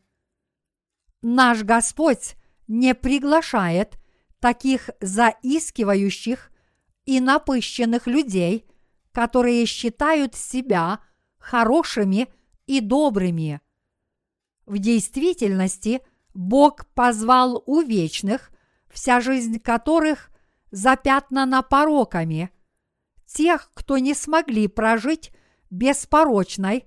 [1.22, 3.98] Наш Господь не приглашает
[4.40, 6.50] таких заискивающих
[7.04, 8.66] и напыщенных людей,
[9.12, 11.00] которые считают себя
[11.38, 12.28] хорошими
[12.70, 13.60] и добрыми.
[14.64, 16.02] В действительности
[16.34, 18.52] Бог позвал увечных,
[18.88, 20.30] вся жизнь которых
[20.70, 22.50] запятнана пороками,
[23.26, 25.32] тех, кто не смогли прожить
[25.70, 26.84] беспорочной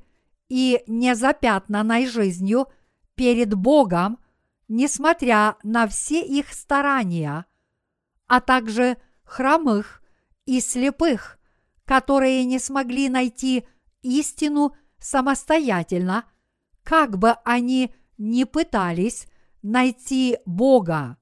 [0.47, 2.67] и незапятнанной жизнью
[3.15, 4.19] перед Богом,
[4.69, 7.45] несмотря на все их старания,
[8.27, 10.01] а также хромых
[10.45, 11.39] и слепых,
[11.83, 13.67] которые не смогли найти
[14.01, 16.25] истину самостоятельно,
[16.83, 19.27] как бы они ни пытались
[19.61, 21.17] найти Бога.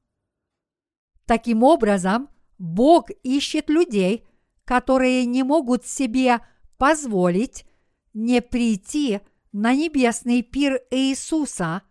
[1.26, 4.28] Таким образом, Бог ищет людей,
[4.65, 6.39] которые не могут себе
[6.78, 7.65] позволить
[8.13, 11.82] не прийти на небесный пир Иисуса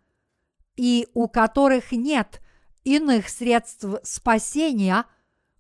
[0.77, 2.41] и у которых нет
[2.85, 5.05] иных средств спасения,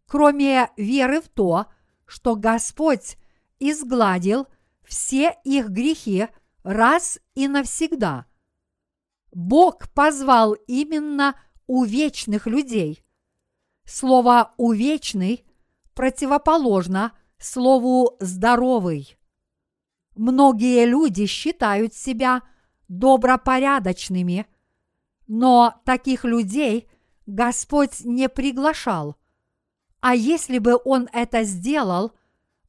[0.06, 1.66] кроме веры в то,
[2.06, 3.16] что Господь
[3.58, 4.46] изгладил
[4.90, 6.26] все их грехи
[6.64, 8.26] раз и навсегда.
[9.30, 11.36] Бог позвал именно
[11.68, 13.04] увечных людей.
[13.84, 15.46] Слово «увечный»
[15.94, 19.16] противоположно слову «здоровый».
[20.16, 22.42] Многие люди считают себя
[22.88, 24.46] добропорядочными,
[25.28, 26.90] но таких людей
[27.26, 29.16] Господь не приглашал.
[30.00, 32.10] А если бы Он это сделал,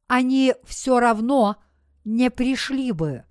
[0.06, 1.58] они все равно
[2.04, 3.26] не пришли бы.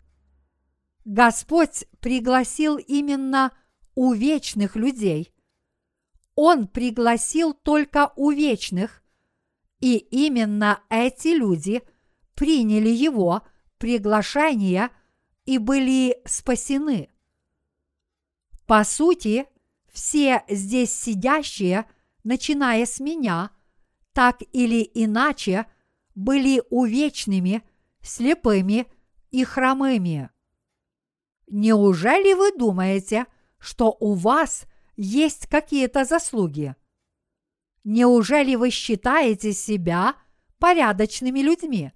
[1.04, 3.52] Господь пригласил именно
[3.94, 5.33] увечных людей.
[6.35, 9.02] Он пригласил только увечных,
[9.80, 11.83] и именно эти люди
[12.35, 13.42] приняли Его
[13.78, 14.90] приглашение
[15.46, 17.09] и были спасены.
[18.66, 19.46] По сути,
[19.90, 21.87] все здесь сидящие,
[22.22, 23.50] начиная с меня,
[24.12, 25.66] так или иначе,
[26.14, 27.62] были увечными,
[28.02, 28.86] слепыми
[29.30, 30.30] и хромыми.
[31.48, 33.26] Неужели вы думаете,
[33.58, 36.76] что у вас есть какие-то заслуги?
[37.84, 40.14] Неужели вы считаете себя
[40.58, 41.92] порядочными людьми?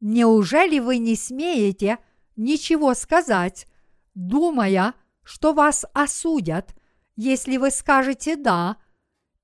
[0.00, 1.98] Неужели вы не смеете
[2.36, 3.66] ничего сказать,
[4.14, 6.74] думая, что вас осудят,
[7.16, 8.76] если вы скажете «да»,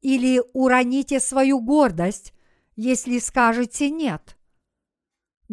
[0.03, 2.35] или уроните свою гордость,
[2.77, 4.37] если скажете «нет»?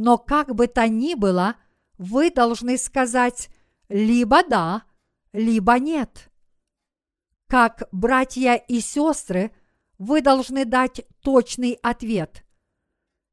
[0.01, 1.57] Но как бы то ни было,
[1.97, 3.49] вы должны сказать
[3.89, 4.83] либо «да»,
[5.33, 6.31] либо «нет».
[7.47, 9.51] Как братья и сестры,
[9.97, 12.45] вы должны дать точный ответ.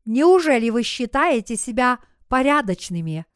[0.04, 3.26] Неужели вы считаете себя порядочными?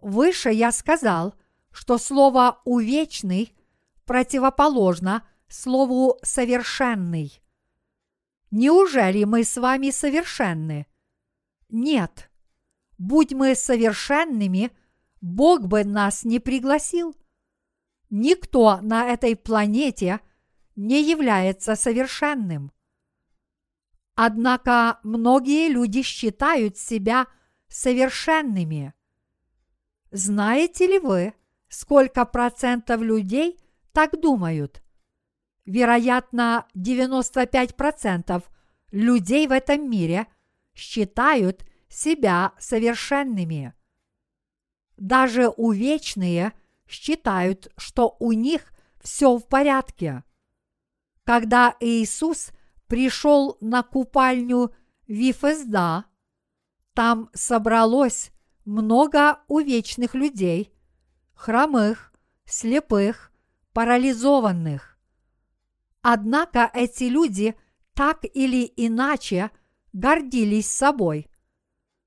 [0.00, 1.34] Выше я сказал,
[1.72, 3.56] что слово «увечный»
[4.04, 7.42] противоположно слову «совершенный».
[8.52, 10.86] Неужели мы с вами совершенны?
[11.70, 12.30] Нет.
[12.98, 14.70] Будь мы совершенными,
[15.20, 17.16] Бог бы нас не пригласил.
[18.10, 20.20] Никто на этой планете
[20.76, 22.72] не является совершенным.
[24.14, 27.26] Однако многие люди считают себя
[27.68, 28.92] совершенными.
[30.10, 31.34] Знаете ли вы,
[31.68, 33.58] сколько процентов людей
[33.92, 34.82] так думают?
[35.64, 38.42] Вероятно, 95%
[38.90, 40.26] людей в этом мире
[40.80, 43.74] считают себя совершенными.
[44.96, 46.52] Даже увечные
[46.88, 50.24] считают, что у них все в порядке.
[51.24, 52.50] Когда Иисус
[52.86, 54.74] пришел на купальню
[55.06, 56.06] Вифезда,
[56.94, 58.32] там собралось
[58.64, 60.72] много увечных людей,
[61.34, 62.12] хромых,
[62.44, 63.32] слепых,
[63.72, 64.98] парализованных.
[66.02, 67.54] Однако эти люди
[67.94, 69.50] так или иначе
[69.92, 71.28] гордились собой.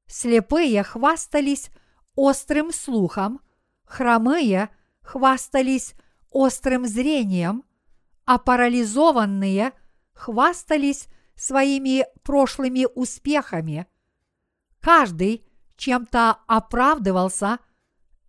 [0.07, 1.69] Слепые хвастались
[2.15, 3.41] острым слухом,
[3.85, 4.69] хромые
[5.01, 5.93] хвастались
[6.29, 7.63] острым зрением,
[8.25, 9.73] а парализованные
[10.13, 13.87] хвастались своими прошлыми успехами.
[14.79, 15.45] Каждый
[15.77, 17.59] чем-то оправдывался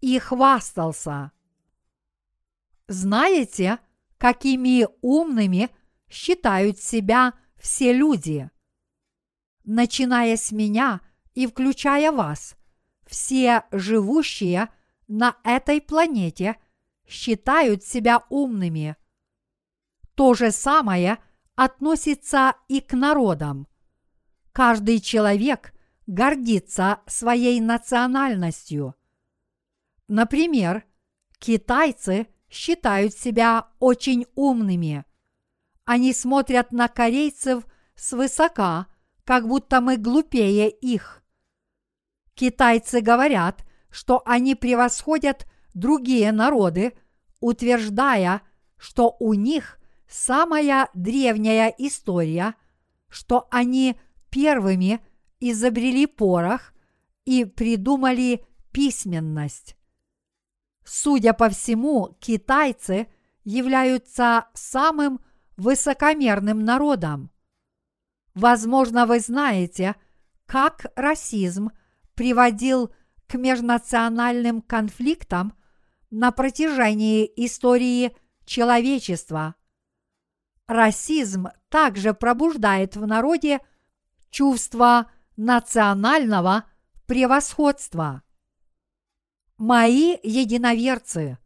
[0.01, 1.33] и хвастался.
[2.89, 3.79] Знаете,
[4.19, 5.71] какими умными
[6.09, 8.51] считают себя все люди?
[9.65, 11.01] Начиная с меня
[11.35, 12.57] и включая вас,
[13.07, 14.69] все живущие
[15.09, 16.57] на этой планете
[17.07, 18.97] считают себя умными.
[20.15, 21.19] То же самое
[21.55, 23.67] относится и к народам.
[24.53, 25.73] Каждый человек
[26.07, 28.95] гордится своей национальностью.
[30.09, 30.85] Например,
[31.39, 35.05] китайцы считают себя очень умными.
[35.85, 37.65] Они смотрят на корейцев
[37.95, 38.87] свысока,
[39.25, 41.23] как будто мы глупее их.
[42.35, 46.95] Китайцы говорят, что они превосходят другие народы,
[47.41, 48.43] утверждая,
[48.77, 52.55] что у них самая древняя история,
[53.09, 53.97] что они
[54.31, 55.01] первыми–
[55.51, 56.73] изобрели порох
[57.25, 59.77] и придумали письменность.
[60.85, 63.09] Судя по всему, китайцы
[63.45, 65.21] являются самым
[65.57, 67.31] высокомерным народом.
[68.35, 69.95] Возможно, вы знаете,
[70.47, 71.71] как расизм
[72.15, 72.93] приводил
[73.27, 75.55] к межнациональным конфликтам
[76.11, 79.55] на протяжении истории человечества.
[80.67, 83.61] Расизм также пробуждает в народе
[84.31, 86.65] чувство национального
[87.07, 88.23] превосходства.
[89.57, 91.39] Мои единоверцы,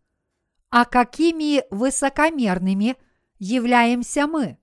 [0.71, 2.97] а какими высокомерными
[3.39, 4.59] являемся мы?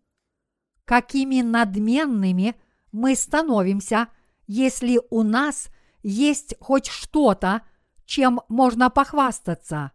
[0.85, 2.55] Какими надменными
[2.91, 4.07] мы становимся,
[4.47, 5.69] если у нас
[6.03, 7.63] есть хоть что-то,
[8.05, 9.91] чем можно похвастаться.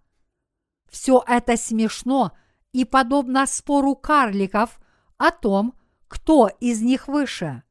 [0.88, 2.32] Все это смешно
[2.72, 4.80] и подобно спору карликов
[5.16, 5.74] о том,
[6.08, 7.62] кто из них выше.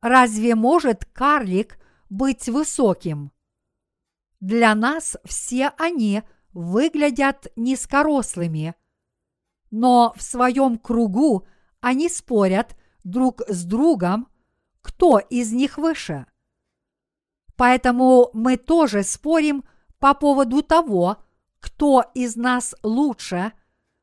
[0.00, 3.32] Разве может карлик быть высоким?
[4.38, 8.74] Для нас все они выглядят низкорослыми,
[9.70, 11.46] но в своем кругу
[11.82, 14.28] они спорят друг с другом,
[14.80, 16.26] кто из них выше.
[17.56, 19.64] Поэтому мы тоже спорим
[19.98, 21.18] по поводу того,
[21.60, 23.52] кто из нас лучше,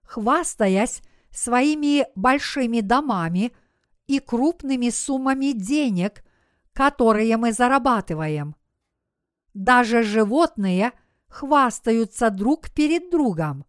[0.04, 1.02] хвастаясь
[1.32, 3.54] своими большими домами
[4.08, 6.24] и крупными суммами денег,
[6.74, 8.56] которые мы зарабатываем.
[9.54, 10.92] Даже животные
[11.28, 13.66] хвастаются друг перед другом.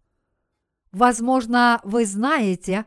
[0.92, 2.86] Возможно, вы знаете,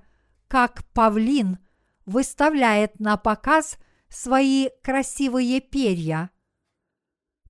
[0.53, 1.57] как павлин
[2.05, 6.29] выставляет на показ свои красивые перья.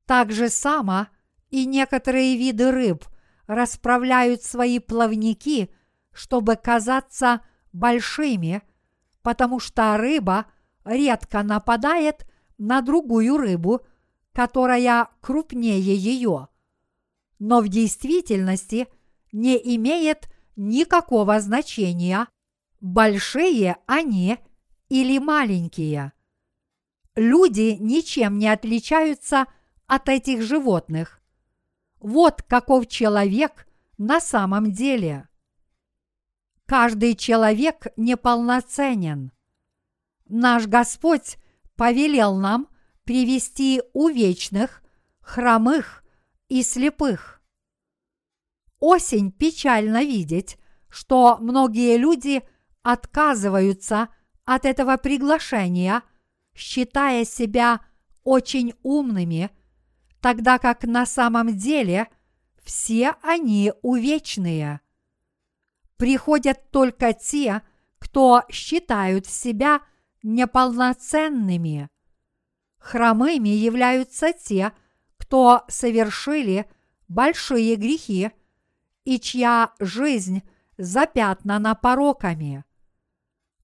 [0.05, 1.07] Так же само
[1.49, 3.03] и некоторые виды рыб
[3.45, 5.69] расправляют свои плавники,
[6.13, 7.41] чтобы казаться
[7.73, 8.61] большими,
[9.21, 10.45] потому что рыба
[10.85, 12.25] редко нападает
[12.57, 13.81] на другую рыбу,
[14.31, 16.47] которая крупнее ее,
[17.37, 18.87] но в действительности
[19.33, 22.29] не имеет никакого значения,
[22.83, 24.37] большие они
[24.89, 26.11] или маленькие.
[27.15, 29.45] Люди ничем не отличаются
[29.87, 31.21] от этих животных.
[31.99, 33.67] Вот каков человек
[33.97, 35.29] на самом деле.
[36.65, 39.31] Каждый человек неполноценен.
[40.27, 41.37] Наш Господь
[41.77, 42.67] повелел нам
[43.05, 44.83] привести увечных,
[45.21, 46.03] хромых
[46.49, 47.41] и слепых.
[48.79, 50.57] Осень печально видеть,
[50.89, 52.43] что многие люди
[52.83, 54.09] отказываются
[54.45, 56.03] от этого приглашения,
[56.53, 57.81] считая себя
[58.23, 59.49] очень умными–
[60.23, 62.07] тогда как на самом деле
[62.63, 64.79] все они увечные.
[65.97, 67.61] Приходят только те,
[67.99, 69.81] кто считают себя
[70.23, 71.89] неполноценными.
[72.77, 74.71] Хромыми являются те,
[75.17, 76.71] кто совершили
[77.09, 78.31] большие грехи
[79.03, 80.41] и чья жизнь
[80.77, 82.63] запятнана пороками.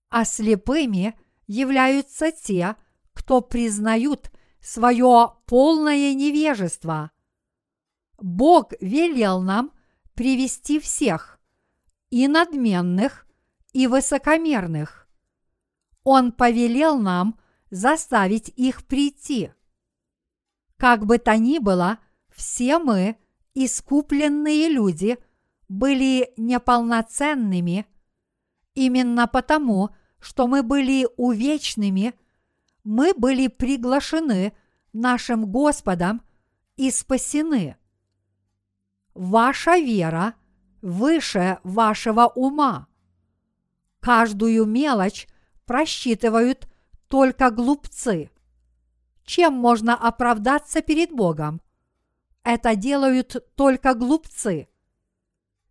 [0.09, 2.75] А слепыми являются те,
[3.13, 4.31] кто признают
[4.61, 7.11] свое полное невежество.
[8.17, 9.71] Бог велел нам
[10.13, 11.39] привести всех,
[12.09, 13.25] и надменных,
[13.71, 15.07] и высокомерных.
[16.03, 17.39] Он повелел нам
[17.69, 19.51] заставить их прийти.
[20.77, 21.99] Как бы то ни было,
[22.35, 23.17] все мы,
[23.53, 25.17] искупленные люди,
[25.67, 27.85] были неполноценными,
[28.73, 29.89] именно потому,
[30.19, 32.13] что мы были увечными–
[32.89, 34.53] мы были приглашены
[34.93, 36.23] нашим Господом
[36.75, 37.77] и спасены.
[39.13, 40.33] Ваша вера
[40.81, 42.87] выше вашего ума.
[43.99, 45.27] Каждую мелочь
[45.65, 46.67] просчитывают
[47.09, 48.31] только глупцы.
[49.23, 51.61] Чем можно оправдаться перед Богом?
[52.43, 54.69] Это делают только глупцы.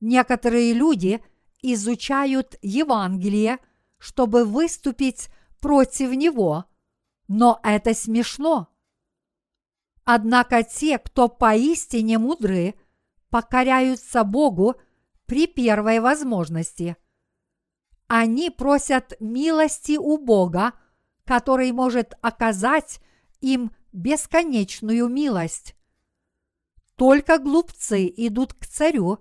[0.01, 1.21] Некоторые люди
[1.63, 3.59] изучают Евангелие,
[3.99, 5.29] чтобы выступить
[5.61, 6.65] против него–
[7.29, 8.69] но это смешно.
[10.05, 12.75] Однако те, кто поистине мудры,
[13.29, 14.77] покоряются Богу
[15.27, 16.97] при первой возможности.
[18.07, 20.73] Они просят милости у Бога,
[21.25, 23.01] который может оказать
[23.43, 25.77] им бесконечную милость.
[26.97, 29.19] Только глупцы идут к царю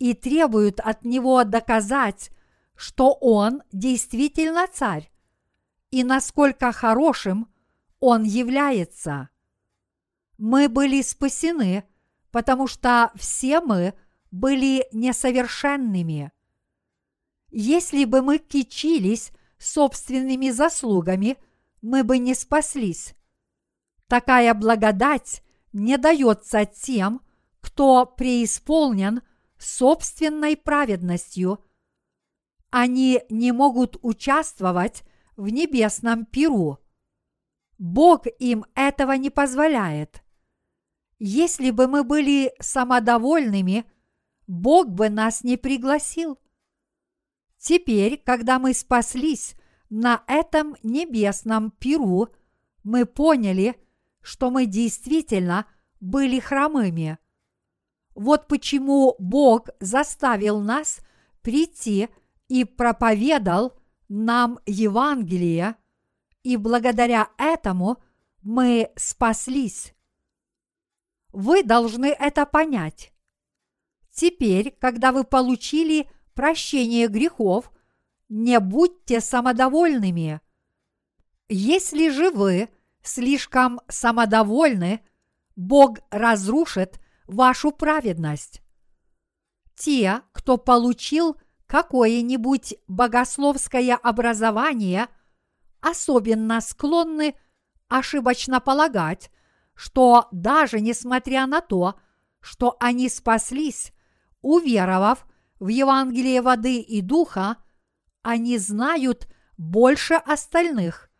[0.00, 2.30] и требуют от него доказать,
[2.76, 5.10] что он действительно царь
[5.94, 7.48] и насколько хорошим
[8.00, 9.28] Он является.
[10.38, 11.84] Мы были спасены,
[12.32, 13.94] потому что все мы
[14.32, 16.32] были несовершенными.
[17.52, 21.38] Если бы мы кичились собственными заслугами,
[21.80, 23.14] мы бы не спаслись.
[24.08, 27.20] Такая благодать не дается тем,
[27.60, 29.22] кто преисполнен
[29.58, 31.64] собственной праведностью.
[32.76, 35.04] Они не могут участвовать
[35.36, 36.80] в небесном пиру.
[37.78, 40.24] Бог им этого не позволяет.
[41.20, 43.84] Если бы мы были самодовольными,
[44.48, 46.40] Бог бы нас не пригласил.
[47.58, 49.54] Теперь, когда мы спаслись
[49.88, 52.30] на этом небесном пиру,
[52.82, 53.76] мы поняли,
[54.20, 55.66] что мы действительно
[56.00, 57.18] были хромыми.
[58.16, 60.98] Вот почему Бог заставил нас
[61.40, 62.08] прийти
[62.54, 63.76] и проповедал–
[64.08, 65.76] нам Евангелие,
[66.44, 68.02] и благодаря этому
[68.42, 69.92] мы спаслись.
[71.32, 73.12] Вы должны это понять.
[74.12, 77.72] Теперь, когда вы получили прощение грехов,
[78.28, 80.40] не будьте самодовольными.
[81.48, 82.68] Если же вы
[83.02, 85.00] слишком самодовольны,
[85.56, 88.62] Бог разрушит вашу праведность.
[89.74, 91.36] Те, кто получил
[91.66, 95.08] какое-нибудь богословское образование,
[95.80, 97.34] особенно склонны
[97.88, 99.30] ошибочно полагать,
[99.74, 101.94] что даже несмотря на то,
[102.40, 103.92] что они спаслись,
[104.40, 105.26] уверовав
[105.58, 107.56] в Евангелие воды и духа,
[108.22, 111.10] они знают больше остальных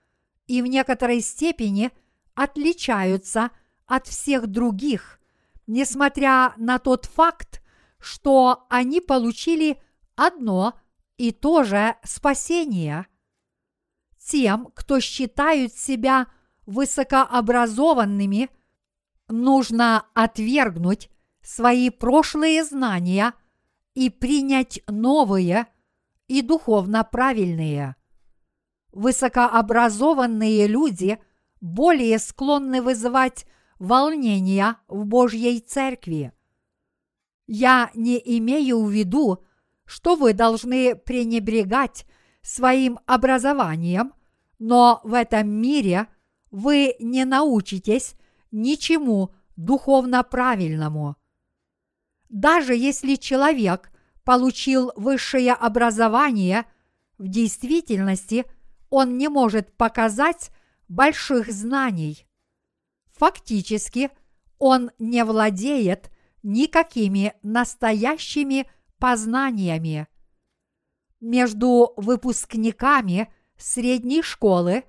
[0.47, 1.91] и в некоторой степени
[2.35, 3.51] отличаются
[3.87, 5.21] от всех других,
[5.67, 7.63] несмотря на тот факт,
[7.99, 9.83] что они получили
[10.17, 10.75] одно
[11.17, 13.07] и то же спасение.
[14.19, 16.27] Тем, кто считают себя
[16.67, 18.51] высокообразованными,
[19.29, 21.11] нужно отвергнуть
[21.43, 23.35] свои прошлые знания
[23.95, 25.67] и принять новые
[26.27, 27.97] и духовно правильные.
[28.93, 31.19] Высокообразованные люди
[31.61, 33.47] более склонны вызывать
[33.79, 36.33] волнения в Божьей Церкви.
[37.47, 39.45] Я не имею в виду,
[39.85, 42.07] что вы должны пренебрегать
[42.43, 44.13] своим образованием,
[44.59, 46.09] но в этом мире
[46.51, 48.15] вы не научитесь
[48.51, 51.17] ничему духовно правильному.
[52.29, 53.91] Даже если человек
[54.25, 56.65] получил высшее образование,
[57.19, 58.45] в действительности
[58.91, 60.51] он не может показать
[60.89, 62.27] больших знаний.
[63.13, 64.11] Фактически
[64.59, 66.11] он не владеет
[66.43, 68.67] никакими настоящими
[69.05, 70.09] познаниями.
[71.21, 74.85] Между выпускниками средней школы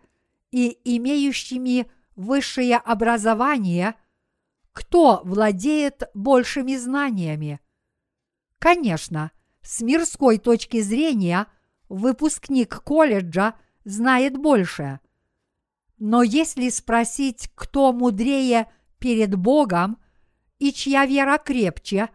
[0.51, 3.95] и имеющими высшее образование–
[4.72, 7.59] кто владеет большими знаниями.
[8.59, 11.47] Конечно, с мирской точки зрения
[11.88, 13.55] выпускник колледжа
[13.86, 14.99] знает больше.
[15.97, 19.97] Но если спросить, кто мудрее перед Богом
[20.59, 22.09] и чья вера крепче,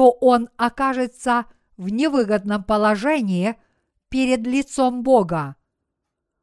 [0.00, 1.44] то он окажется
[1.76, 3.56] в невыгодном положении
[4.08, 5.56] перед лицом Бога.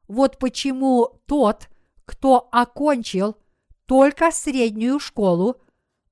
[0.08, 1.68] Вот почему тот,
[2.06, 3.36] кто окончил–
[3.88, 5.60] только среднюю школу,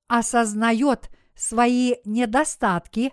[0.08, 3.12] осознает свои недостатки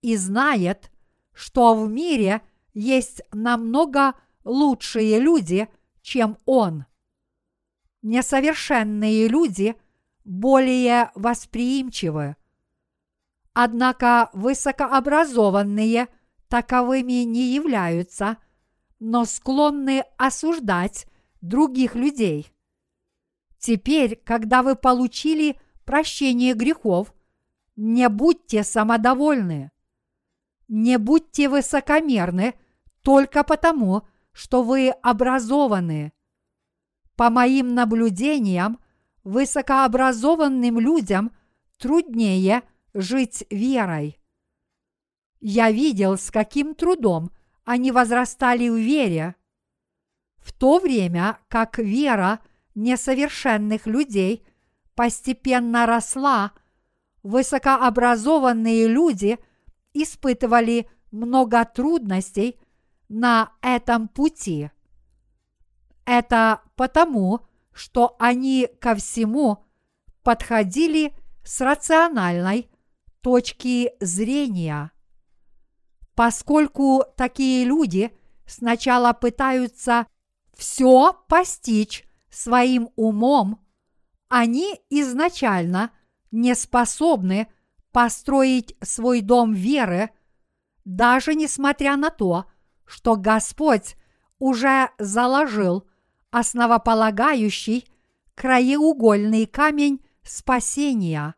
[0.00, 0.90] и знает,
[1.34, 2.40] что в мире
[2.72, 5.68] есть намного лучшие люди,
[6.00, 6.86] чем он.
[8.00, 9.76] Несовершенные люди
[10.24, 12.36] более восприимчивы.
[13.58, 16.08] Однако высокообразованные
[16.48, 18.36] таковыми не являются,
[18.98, 21.06] но склонны осуждать
[21.40, 22.52] других людей–
[23.66, 27.12] Теперь, когда вы получили прощение грехов,
[27.74, 29.72] не будьте самодовольны.
[30.68, 32.54] Не будьте высокомерны
[33.02, 36.12] только потому, что вы образованы.
[37.16, 38.78] По моим наблюдениям,
[39.24, 41.32] высокообразованным людям
[41.78, 42.62] труднее
[42.96, 44.18] жить верой.
[45.40, 47.30] Я видел, с каким трудом
[47.64, 49.36] они возрастали в вере,
[50.38, 52.40] в то время как вера–
[52.76, 54.46] несовершенных людей
[54.94, 56.52] постепенно росла,
[57.24, 59.38] высокообразованные люди
[59.92, 62.60] испытывали много трудностей
[63.08, 64.70] на этом пути.
[66.04, 67.40] Это потому,
[67.72, 69.64] что они ко всему
[70.22, 72.70] подходили с рациональной
[73.26, 74.92] точки зрения.
[76.14, 78.16] Поскольку такие люди
[78.46, 80.06] сначала пытаются
[80.56, 83.66] все постичь своим умом,
[84.28, 85.90] они изначально
[86.30, 87.48] не способны
[87.90, 90.10] построить свой дом веры,
[90.84, 92.44] даже несмотря на то,
[92.84, 93.96] что Господь
[94.38, 95.84] уже заложил
[96.30, 97.88] основополагающий
[98.36, 101.34] краеугольный камень спасения.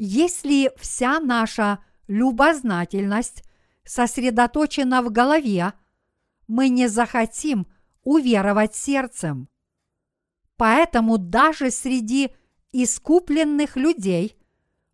[0.00, 3.42] Если вся наша любознательность
[3.84, 5.72] сосредоточена в голове,
[6.46, 7.66] мы не захотим
[8.04, 9.48] уверовать сердцем.
[10.56, 12.30] Поэтому даже среди
[12.70, 14.38] искупленных людей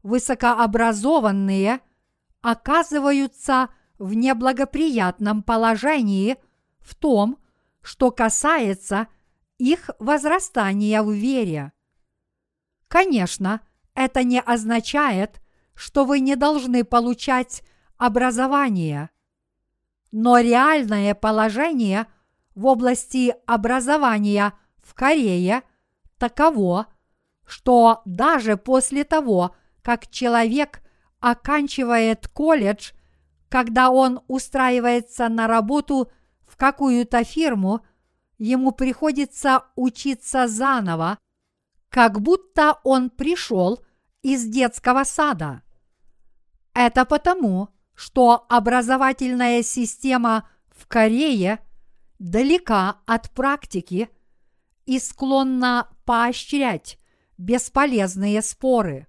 [0.03, 1.81] высокообразованные
[2.41, 6.39] оказываются в неблагоприятном положении
[6.79, 7.39] в том,
[7.83, 9.09] что касается
[9.59, 11.73] их возрастания в вере.
[12.89, 13.61] Конечно,
[13.95, 15.41] это не означает,
[15.75, 17.63] что вы не должны получать
[17.97, 19.11] образование.
[20.13, 22.07] Но реальное положение
[22.55, 24.53] в области образования–
[24.85, 25.63] в Корее
[26.19, 26.87] таково,
[27.47, 30.83] что даже после того, как человек
[31.21, 32.93] оканчивает колледж,
[33.49, 36.11] когда он устраивается на работу
[36.47, 37.85] в какую-то фирму,
[38.39, 41.19] ему приходится учиться заново,
[41.89, 43.84] как будто он пришел
[44.25, 45.63] из детского сада.
[46.73, 51.61] Это потому, что образовательная система в Корее
[52.19, 54.09] далека от практики
[54.87, 56.99] и склонна поощрять
[57.37, 59.07] бесполезные споры.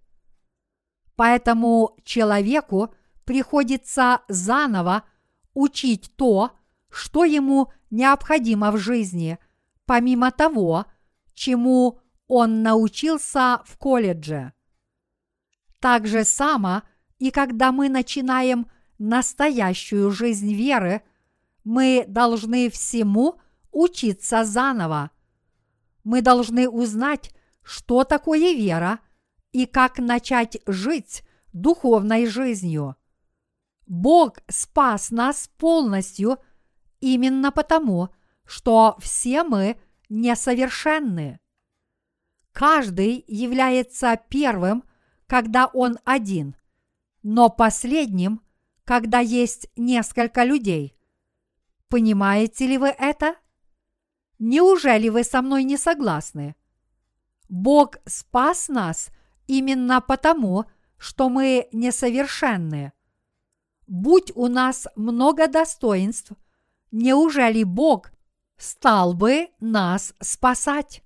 [1.15, 2.93] Поэтому человеку
[3.23, 5.03] приходится заново
[5.53, 6.51] учить то,
[6.89, 9.39] что ему необходимо в жизни,
[9.85, 10.85] помимо того,
[11.33, 14.54] чему он научился в колледже.
[15.85, 16.81] Так же само
[17.19, 18.65] и когда мы начинаем
[18.97, 21.03] настоящую жизнь веры,
[21.63, 23.39] мы должны всему
[23.71, 25.11] учиться заново.
[26.03, 28.97] Мы должны узнать, что такое вера
[29.51, 31.21] и как начать жить
[31.53, 32.95] духовной жизнью.
[33.85, 36.39] Бог спас нас полностью
[36.99, 38.09] именно потому,
[38.43, 39.79] что все мы
[40.09, 41.39] несовершенны.
[42.53, 44.83] Каждый является первым,
[45.27, 46.55] когда он один,
[47.23, 48.41] но последним,
[48.83, 50.95] когда есть несколько людей.
[51.89, 53.35] Понимаете ли вы это?
[54.37, 56.55] Неужели вы со мной не согласны?
[57.47, 59.09] Бог спас нас
[59.47, 60.65] именно потому,
[60.97, 62.91] что мы несовершенны.
[63.87, 66.31] Будь у нас много достоинств,
[66.91, 68.11] неужели Бог
[68.57, 71.04] стал бы нас спасать?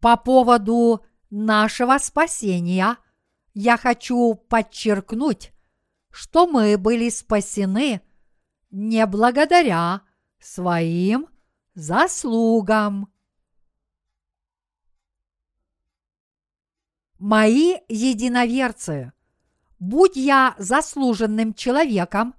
[0.00, 2.98] По поводу нашего спасения
[3.52, 5.52] я хочу подчеркнуть,
[6.10, 8.00] что мы были спасены
[8.70, 10.02] не благодаря
[10.38, 11.28] своим
[11.74, 13.12] заслугам.
[17.18, 19.12] Мои единоверцы,
[19.80, 22.36] будь я заслуженным человеком,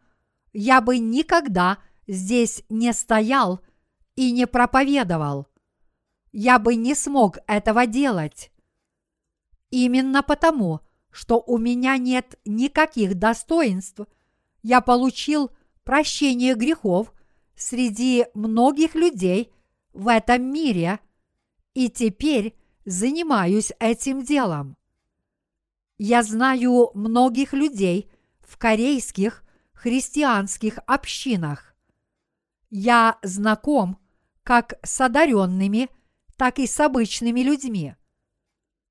[0.54, 3.60] я бы никогда здесь не стоял
[4.16, 5.49] и не проповедовал.
[6.32, 8.52] Я бы не смог этого делать.
[9.72, 14.02] Именно потому, что у меня нет никаких достоинств,
[14.62, 15.52] я получил
[15.84, 17.14] прощение грехов
[17.56, 19.52] среди многих людей
[19.94, 21.00] в этом мире
[21.74, 22.56] и теперь
[22.86, 24.78] занимаюсь этим делом.
[25.98, 28.10] Я знаю многих людей
[28.42, 31.76] в корейских христианских общинах.
[32.70, 33.98] Я знаком
[34.44, 35.90] как с одаренными,
[36.40, 37.96] так и с обычными людьми.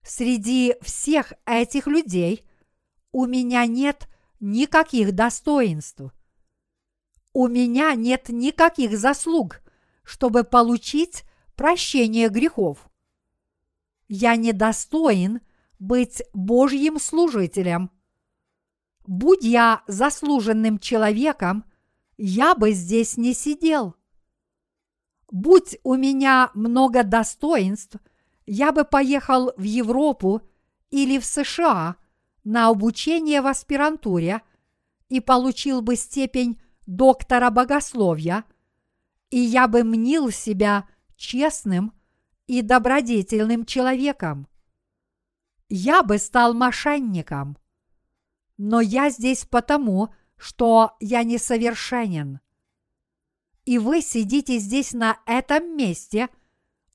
[0.03, 2.45] Среди всех этих людей
[3.11, 4.07] у меня нет
[4.39, 6.03] никаких достоинств.
[7.33, 9.63] У меня нет никаких заслуг,
[10.05, 11.25] чтобы получить
[11.57, 12.91] прощение грехов.
[14.09, 15.41] Я недостоин
[15.79, 17.91] быть Божьим служителем.
[19.07, 21.65] Будь я заслуженным человеком,
[22.19, 23.98] я бы здесь не сидел.
[25.31, 27.97] Будь у меня много достоинств,
[28.47, 30.43] я бы поехал в Европу
[30.91, 31.97] или в США
[32.45, 34.41] на обучение в аспирантуре
[35.11, 38.45] и получил бы степень доктора богословия,
[39.31, 41.93] и я бы мнил себя честным
[42.47, 44.49] и добродетельным человеком.
[45.69, 47.59] Я бы стал мошенником.
[48.57, 52.41] Но я здесь потому, что я несовершенен.
[53.69, 56.31] И вы сидите здесь на этом месте,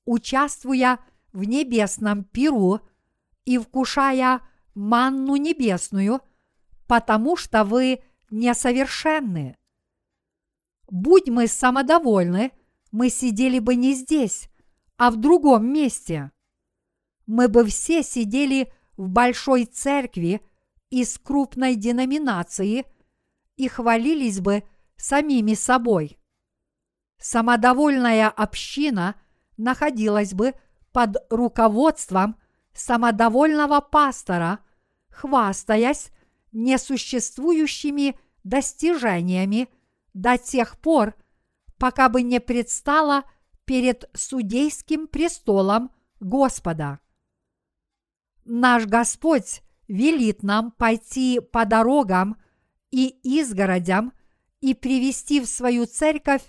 [0.06, 0.98] участвуя
[1.32, 2.80] в небесном пиру
[3.44, 4.40] и вкушая
[4.74, 6.20] манну небесную,
[6.88, 9.56] потому что вы несовершенны.
[10.90, 12.50] Будь мы самодовольны,
[12.90, 14.48] мы сидели бы не здесь,
[14.96, 16.32] а в другом месте.
[17.26, 20.40] Мы бы все сидели в большой церкви
[20.90, 22.84] из крупной деноминации
[23.54, 24.64] и хвалились бы
[24.96, 26.18] самими собой.
[27.18, 29.14] Самодовольная община
[29.56, 30.54] находилась бы
[30.92, 32.36] под руководством
[32.72, 34.60] самодовольного пастора,
[35.10, 36.10] хвастаясь
[36.52, 39.68] несуществующими достижениями–
[40.14, 41.14] до тех пор,
[41.76, 43.24] пока бы не предстала
[43.64, 45.90] перед судейским престолом
[46.20, 47.00] Господа.
[48.44, 52.36] Наш Господь велит нам пойти по дорогам
[52.90, 54.12] и изгородям
[54.60, 56.44] и привести в свою церковь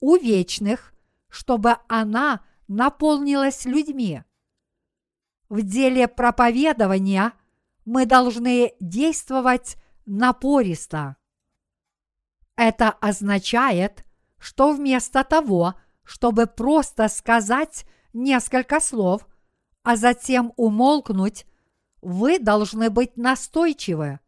[0.00, 0.92] у вечных,
[1.28, 4.22] чтобы она наполнилась людьми.
[5.48, 7.32] В деле проповедования
[7.84, 11.16] мы должны действовать напористо.
[12.56, 14.04] Это означает,
[14.38, 19.26] что вместо того, чтобы просто сказать несколько слов,
[19.82, 21.46] а затем умолкнуть,
[22.02, 24.20] вы должны быть настойчивы.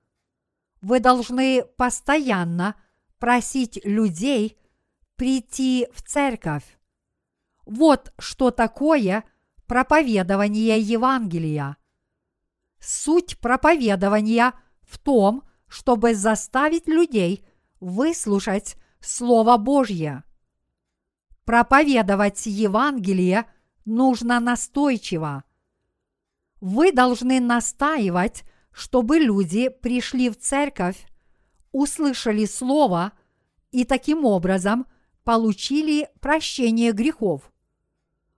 [0.80, 2.76] Вы должны постоянно
[3.18, 4.58] просить людей
[5.18, 6.78] прийти в церковь.
[7.66, 9.24] Вот что такое
[9.66, 11.76] проповедование Евангелия.
[12.80, 17.44] Суть проповедования в том, чтобы заставить людей
[17.80, 20.22] выслушать Слово Божье.
[21.44, 23.44] Проповедовать Евангелие
[23.84, 25.42] нужно настойчиво.
[26.60, 31.06] Вы должны настаивать, чтобы люди пришли в церковь,
[31.72, 33.12] услышали Слово
[33.72, 34.86] и таким образом
[35.28, 37.52] получили прощение грехов.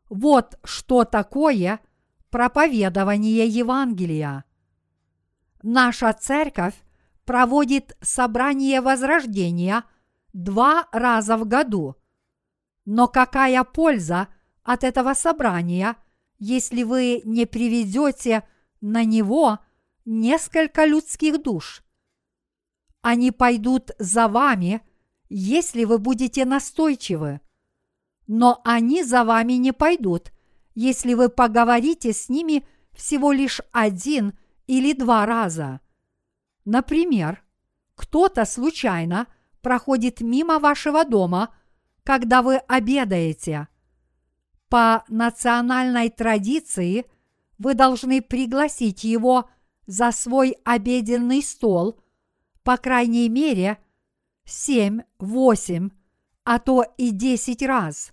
[0.09, 1.79] Вот что такое
[2.31, 4.45] проповедование Евангелия.
[5.63, 6.75] Наша церковь
[7.25, 9.85] проводит собрание возрождения
[10.33, 11.95] два раза в году.
[12.87, 14.27] Но какая польза
[14.65, 15.95] от этого собрания,
[16.41, 18.43] если вы не приведете
[18.81, 19.61] на него
[20.05, 21.85] несколько людских душ?
[23.01, 24.83] Они пойдут за вами,
[25.31, 27.41] если вы будете настойчивы.
[28.27, 30.33] Но они за вами не пойдут,
[30.75, 35.81] если вы поговорите с ними всего лишь один или два раза.
[36.65, 37.43] Например,
[37.95, 39.27] кто-то случайно
[39.63, 41.55] проходит мимо вашего дома,
[42.03, 43.69] когда вы обедаете.
[44.69, 47.07] По национальной традиции
[47.59, 49.49] вы должны пригласить его
[49.87, 52.01] за свой обеденный стол,
[52.63, 53.79] по крайней мере,
[54.45, 55.91] семь, восемь,
[56.45, 58.13] а то и десять раз.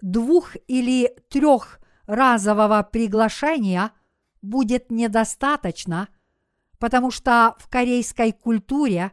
[0.00, 3.92] Двух или трехразового приглашения
[4.42, 6.08] будет недостаточно,
[6.78, 9.12] потому что в корейской культуре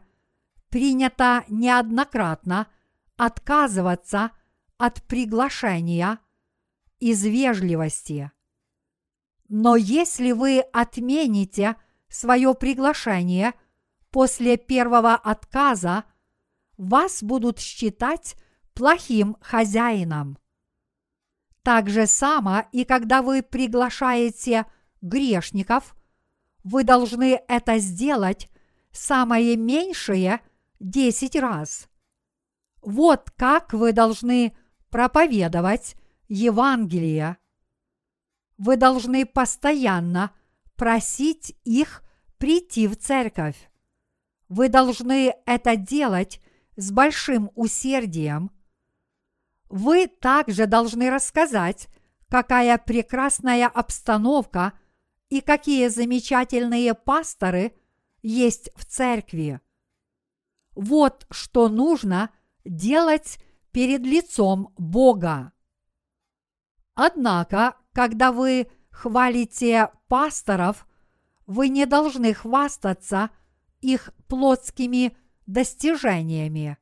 [0.68, 2.68] принято неоднократно
[3.16, 4.30] отказываться
[4.76, 6.18] от приглашения
[7.00, 8.30] из вежливости.
[9.48, 11.76] Но если вы отмените
[12.08, 13.54] свое приглашение
[14.14, 16.04] после первого отказа,
[16.76, 18.36] вас будут считать
[18.72, 20.38] плохим хозяином.
[21.64, 24.66] Так же само и когда вы приглашаете
[25.00, 25.96] грешников,
[26.62, 28.48] вы должны это сделать
[28.92, 30.40] самое меньшее
[30.78, 31.88] десять раз.
[32.82, 34.56] Вот как вы должны
[34.90, 35.96] проповедовать
[36.28, 37.36] Евангелие.
[38.58, 40.30] Вы должны постоянно
[40.76, 42.04] просить их
[42.38, 43.56] прийти в церковь.
[44.54, 46.40] Вы должны это делать
[46.76, 48.52] с большим усердием.
[49.68, 51.88] Вы также должны рассказать,
[52.28, 54.72] какая прекрасная обстановка
[55.28, 57.74] и какие замечательные пасторы
[58.22, 59.60] есть в церкви.
[60.76, 62.30] Вот что нужно
[62.64, 63.40] делать
[63.72, 65.52] перед лицом Бога.
[66.94, 70.86] Однако, когда вы хвалите пасторов,
[71.44, 73.30] вы не должны хвастаться
[73.84, 75.16] их плотскими
[75.46, 76.78] достижениями.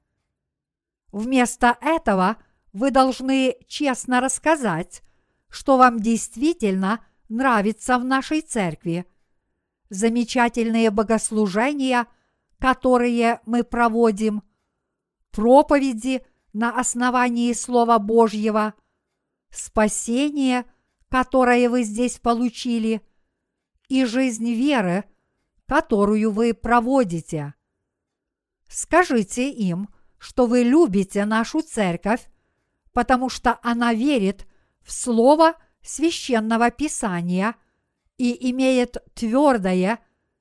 [1.11, 2.37] Вместо этого
[2.73, 5.03] вы должны честно рассказать,
[5.49, 9.05] что вам действительно нравится в нашей церкви,
[9.91, 12.07] замечательные богослужения,
[12.59, 14.43] которые мы проводим,
[15.33, 18.75] проповеди на основании Слова Божьего,
[19.51, 20.65] спасение,
[21.09, 23.03] которое вы здесь получили,
[23.89, 25.05] и жизнь веры,
[25.73, 27.55] которую вы проводите.
[28.69, 32.29] Скажите им, что вы любите нашу церковь,
[32.93, 34.47] потому что она верит
[34.83, 37.55] в Слово священного Писания
[38.19, 40.01] и имеет твердое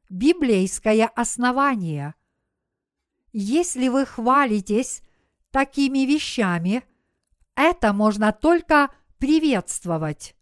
[0.09, 2.13] библейское основание.
[3.31, 5.01] Если вы хвалитесь
[5.49, 6.83] такими вещами,
[7.55, 10.35] это можно только приветствовать.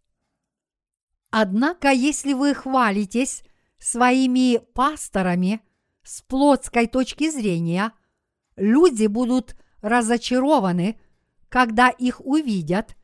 [1.29, 3.43] Однако, если вы хвалитесь
[3.79, 5.61] своими пасторами
[6.03, 7.93] с плотской точки зрения,
[8.55, 10.99] люди будут разочарованы,
[11.47, 12.95] когда их увидят,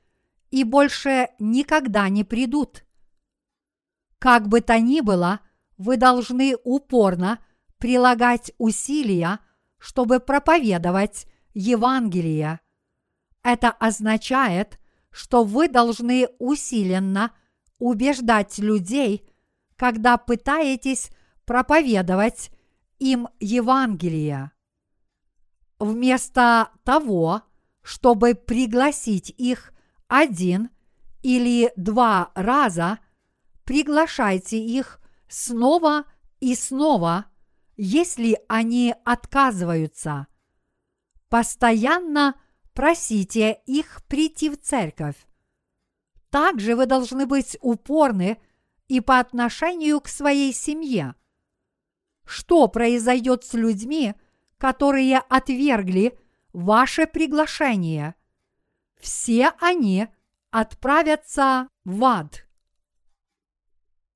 [0.52, 2.86] и больше никогда не придут.
[4.20, 5.40] Как бы то ни было,
[5.78, 7.40] вы должны упорно
[7.78, 9.40] прилагать усилия,
[9.78, 12.60] чтобы проповедовать Евангелие.
[13.44, 14.80] Это означает,
[15.12, 17.32] что вы должны усиленно
[17.78, 19.30] убеждать людей,
[19.78, 21.10] когда пытаетесь
[21.46, 22.52] проповедовать
[23.00, 24.52] им Евангелие.
[25.80, 27.42] Вместо того,
[27.82, 29.74] чтобы пригласить их
[30.08, 30.70] один
[31.22, 33.00] или два раза,
[33.64, 36.06] приглашайте их снова
[36.40, 37.26] и снова,
[37.76, 40.28] если они отказываются.
[41.30, 42.36] Постоянно
[42.74, 45.16] просите их прийти в церковь.
[46.30, 48.38] Также вы должны быть упорны
[48.88, 51.16] и по отношению к своей семье.
[52.26, 54.14] Что произойдет с людьми,
[54.58, 56.18] которые отвергли
[56.54, 58.16] ваше приглашение?
[59.00, 60.08] Все они
[60.52, 62.48] отправятся в ад.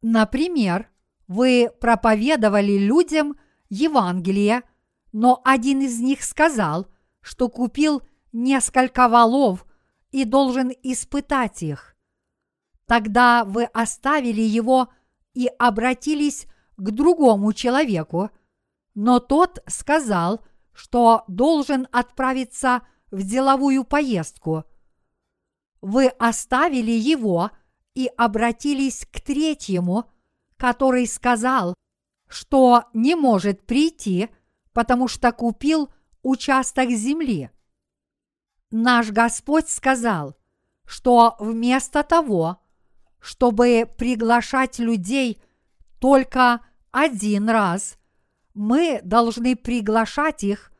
[0.02, 0.90] Например,
[1.28, 3.38] вы проповедовали людям
[3.70, 4.64] Евангелие,
[5.12, 6.88] но один из них сказал,
[7.22, 8.02] что купил
[8.32, 9.66] несколько валов
[10.12, 11.96] и должен испытать их.
[12.90, 14.90] Тогда вы оставили его
[15.36, 18.32] и обратились к другому человеку,
[18.96, 22.82] но тот сказал, что должен отправиться
[23.12, 24.64] в деловую поездку.
[25.82, 27.52] Вы оставили его
[27.94, 30.06] и обратились к третьему,
[30.58, 31.76] который сказал,
[32.28, 34.30] что не может прийти,
[34.74, 37.52] потому что купил участок земли.
[38.72, 40.36] Наш Господь сказал,
[40.88, 42.64] что вместо того,
[43.20, 45.42] чтобы приглашать людей
[46.00, 46.62] только
[46.92, 47.98] один раз,
[48.54, 50.72] мы должны приглашать их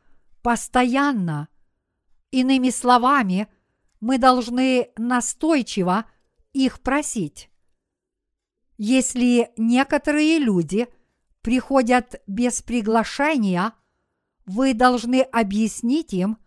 [0.42, 1.48] постоянно.
[2.30, 3.48] Иными словами,
[4.00, 6.06] мы должны настойчиво
[6.52, 7.50] их просить.
[8.78, 10.88] Если некоторые люди
[11.42, 13.74] приходят без приглашения,
[14.46, 16.38] вы должны объяснить им,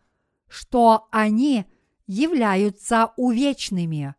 [0.48, 1.66] что они
[2.08, 4.16] являются увечными.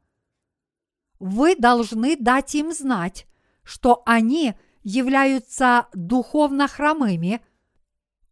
[1.18, 3.26] Вы должны дать им знать,
[3.62, 7.40] что они являются духовно хромыми,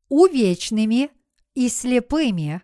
[0.09, 1.11] увечными
[1.55, 2.62] и слепыми.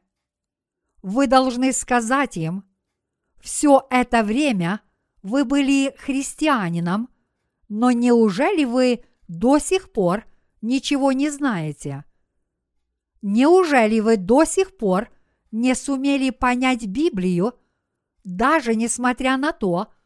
[1.03, 2.65] Вы должны сказать им,
[3.41, 4.81] все это время
[5.23, 7.09] вы были христианином,
[7.69, 10.25] но неужели вы до сих пор
[10.61, 12.05] ничего не знаете?
[13.23, 15.11] Неужели вы до сих пор
[15.51, 17.55] не сумели понять Библию,
[18.25, 19.98] даже несмотря на то, что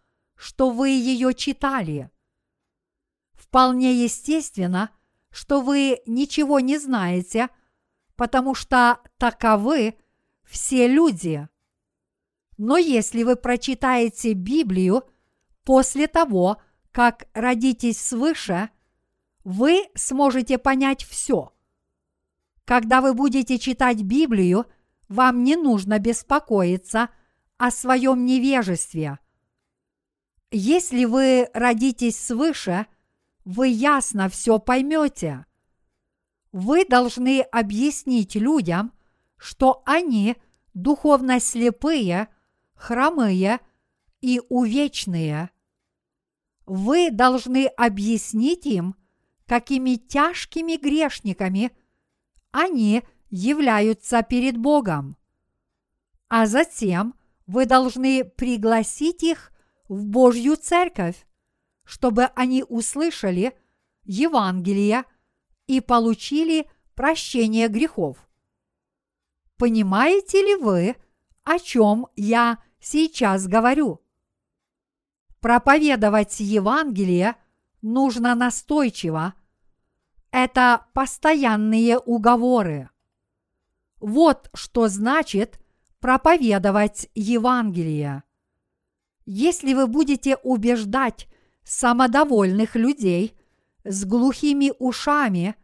[0.70, 2.10] вы ее читали?
[3.32, 4.90] Вполне естественно,
[5.30, 7.48] что вы ничего не знаете,
[8.16, 9.96] потому что таковы
[10.44, 11.48] все люди.
[12.58, 15.04] Но если вы прочитаете Библию
[15.64, 16.62] после того,
[16.92, 18.70] как родитесь свыше,
[19.44, 21.52] вы сможете понять все.
[22.64, 24.66] Когда вы будете читать Библию,
[25.08, 27.08] вам не нужно беспокоиться
[27.58, 29.18] о своем невежестве.
[30.52, 32.86] Если вы родитесь свыше,
[33.44, 35.46] вы ясно все поймете.
[36.52, 38.92] Вы должны объяснить людям,
[39.38, 40.36] что они
[40.74, 42.28] духовно слепые–
[42.82, 43.60] хромые
[44.20, 45.50] и увечные.
[46.66, 48.96] Вы должны объяснить им,
[49.46, 51.70] какими тяжкими грешниками
[52.50, 55.16] они являются перед Богом.
[56.28, 57.14] А затем
[57.46, 59.51] вы должны пригласить их
[59.92, 61.26] в Божью церковь,
[61.84, 63.54] чтобы они услышали
[64.04, 65.04] Евангелие
[65.66, 68.16] и получили прощение грехов.
[69.58, 70.96] Понимаете ли вы,
[71.44, 74.00] о чем я сейчас говорю.
[75.40, 77.36] Проповедовать Евангелие
[77.82, 79.34] нужно настойчиво.
[80.30, 82.88] Это постоянные уговоры.
[84.00, 85.60] Вот что значит
[86.00, 88.24] проповедовать Евангелие.
[89.24, 91.28] Если вы будете убеждать
[91.64, 93.36] самодовольных людей
[93.84, 95.54] с глухими ушами,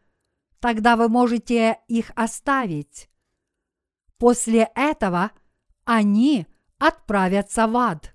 [0.61, 3.09] тогда вы можете их оставить.
[4.19, 5.33] После этого
[5.85, 6.47] они–
[6.79, 8.15] отправятся в ад.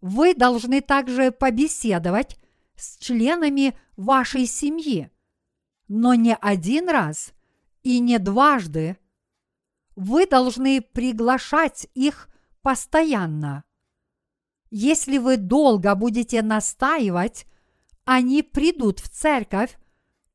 [0.00, 2.38] Вы должны также побеседовать
[2.76, 5.10] с членами вашей семьи,
[5.88, 7.32] но не один раз
[7.82, 8.98] и не дважды.
[9.96, 12.28] Вы должны приглашать их
[12.60, 13.64] постоянно.
[14.78, 17.46] Если вы долго будете настаивать,
[18.04, 19.78] они придут в церковь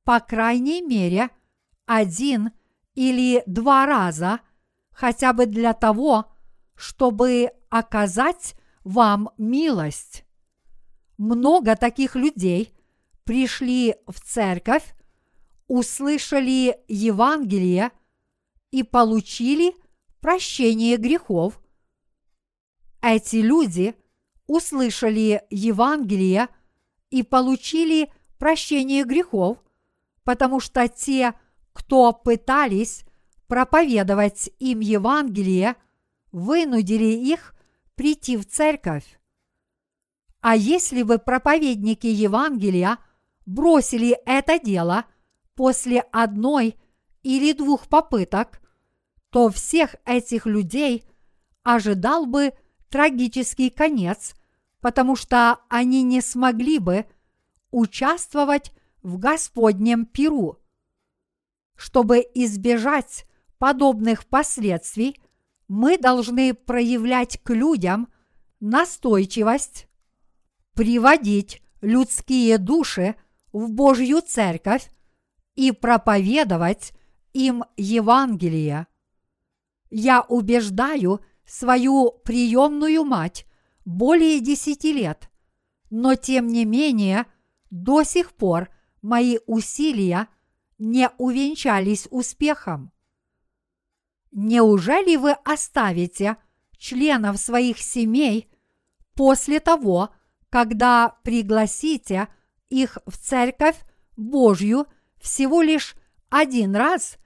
[0.04, 1.30] по крайней мере
[1.86, 2.50] один
[2.96, 4.40] или два раза,
[4.94, 6.26] хотя бы для того,
[6.74, 10.26] чтобы оказать вам милость.
[11.20, 12.74] Много таких людей
[13.26, 14.96] пришли в церковь,
[15.68, 17.92] услышали Евангелие
[18.72, 19.76] и получили
[20.20, 21.62] прощение грехов.
[23.04, 23.96] Эти люди
[24.52, 26.48] услышали Евангелие
[27.10, 29.58] и получили прощение грехов,
[30.24, 31.34] потому что те,
[31.74, 33.04] кто пытались
[33.48, 35.76] проповедовать им Евангелие–
[36.32, 37.54] вынудили их
[37.96, 39.20] прийти в церковь.
[40.40, 42.98] А если бы проповедники Евангелия
[43.46, 45.06] бросили это дело
[45.56, 46.76] после одной
[47.22, 48.62] или двух попыток,
[49.30, 51.04] то всех этих людей
[51.64, 52.54] ожидал бы
[52.90, 54.34] трагический конец,
[54.82, 57.06] потому что они не смогли бы
[57.70, 60.60] участвовать в Господнем Пиру.
[61.76, 63.26] Чтобы избежать
[63.58, 65.20] подобных последствий,
[65.68, 68.10] мы должны проявлять к людям
[68.60, 69.88] настойчивость,
[70.74, 73.16] приводить людские души
[73.52, 74.92] в Божью церковь
[75.56, 76.94] и проповедовать
[77.34, 78.88] им Евангелие.
[79.90, 83.46] Я убеждаю свою приемную мать
[83.92, 85.30] более десяти лет,
[85.90, 87.26] но тем не менее
[87.70, 88.70] до сих пор
[89.02, 90.28] мои усилия
[90.78, 92.92] не увенчались успехом.
[94.32, 96.38] Неужели вы оставите
[96.78, 98.50] членов своих семей
[99.14, 100.10] после того,
[100.50, 102.28] когда пригласите
[102.70, 103.78] их в церковь
[104.16, 104.88] Божью
[105.20, 105.96] всего лишь
[106.30, 107.18] один раз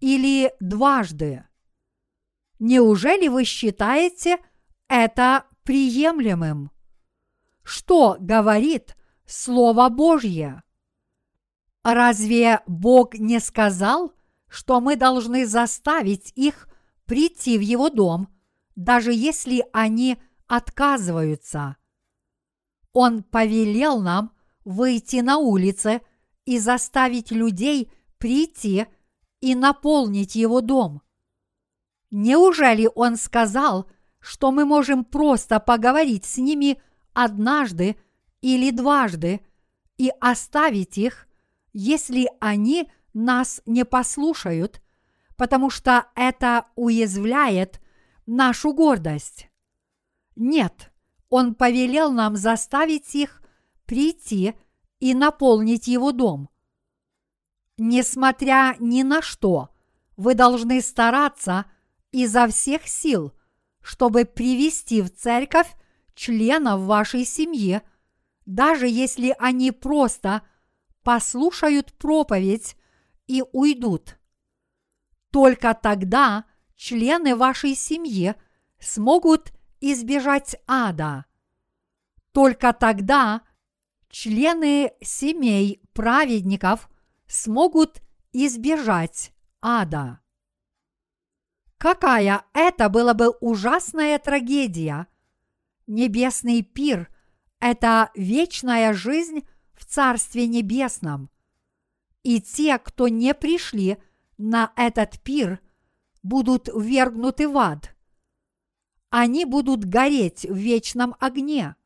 [0.00, 1.46] или дважды?
[2.58, 4.38] Неужели вы считаете
[4.88, 6.70] это приемлемым?
[7.62, 8.96] Что говорит
[9.26, 10.62] Слово Божье?
[11.82, 14.12] Разве Бог не сказал,
[14.48, 16.68] что мы должны заставить их
[17.06, 18.28] прийти в Его дом,
[18.76, 21.76] даже если они отказываются?
[22.92, 24.32] Он повелел нам
[24.64, 26.00] выйти на улицы
[26.44, 28.86] и заставить людей прийти
[29.40, 31.02] и наполнить Его дом.
[32.10, 33.90] Неужели Он сказал,
[34.24, 36.80] что мы можем просто поговорить с ними
[37.12, 37.96] однажды
[38.40, 39.42] или дважды
[39.98, 41.28] и оставить их,
[41.74, 44.80] если они нас не послушают,
[45.36, 47.82] потому что это уязвляет
[48.24, 49.50] нашу гордость?
[50.36, 50.90] Нет,
[51.28, 53.42] Он повелел нам заставить их
[53.84, 54.54] прийти
[55.00, 56.48] и наполнить его дом.
[57.76, 59.68] Несмотря ни на что,
[60.16, 61.66] вы должны стараться
[62.10, 63.34] изо всех сил,
[63.84, 65.70] чтобы привести в церковь
[66.14, 67.82] членов вашей семьи,
[68.46, 70.42] даже если они просто
[71.02, 72.78] послушают проповедь
[73.26, 74.18] и уйдут.
[75.30, 78.34] Только тогда члены вашей семьи
[78.80, 81.26] смогут избежать ада.
[82.32, 83.42] Только тогда
[84.08, 86.88] члены семей праведников
[87.26, 88.00] смогут
[88.32, 90.20] избежать ада.
[91.84, 95.06] Какая это была бы ужасная трагедия!
[95.86, 97.14] Небесный пир–
[97.60, 101.28] это вечная жизнь в Царстве Небесном.
[102.22, 103.98] И те, кто не пришли
[104.38, 105.60] на этот пир,
[106.22, 107.94] будут вергнуты в ад.
[109.10, 111.76] Они будут гореть в вечном огне.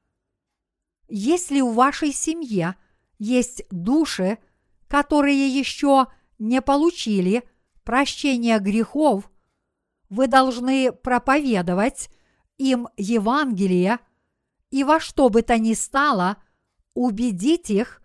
[1.08, 2.76] Если в вашей семье
[3.18, 4.38] есть души,
[4.86, 6.06] которые еще
[6.38, 7.42] не получили
[7.82, 9.28] прощения грехов,
[10.08, 12.10] вы должны проповедовать
[12.56, 13.98] им Евангелие
[14.70, 16.36] и во что бы то ни стало
[16.94, 18.02] убедить их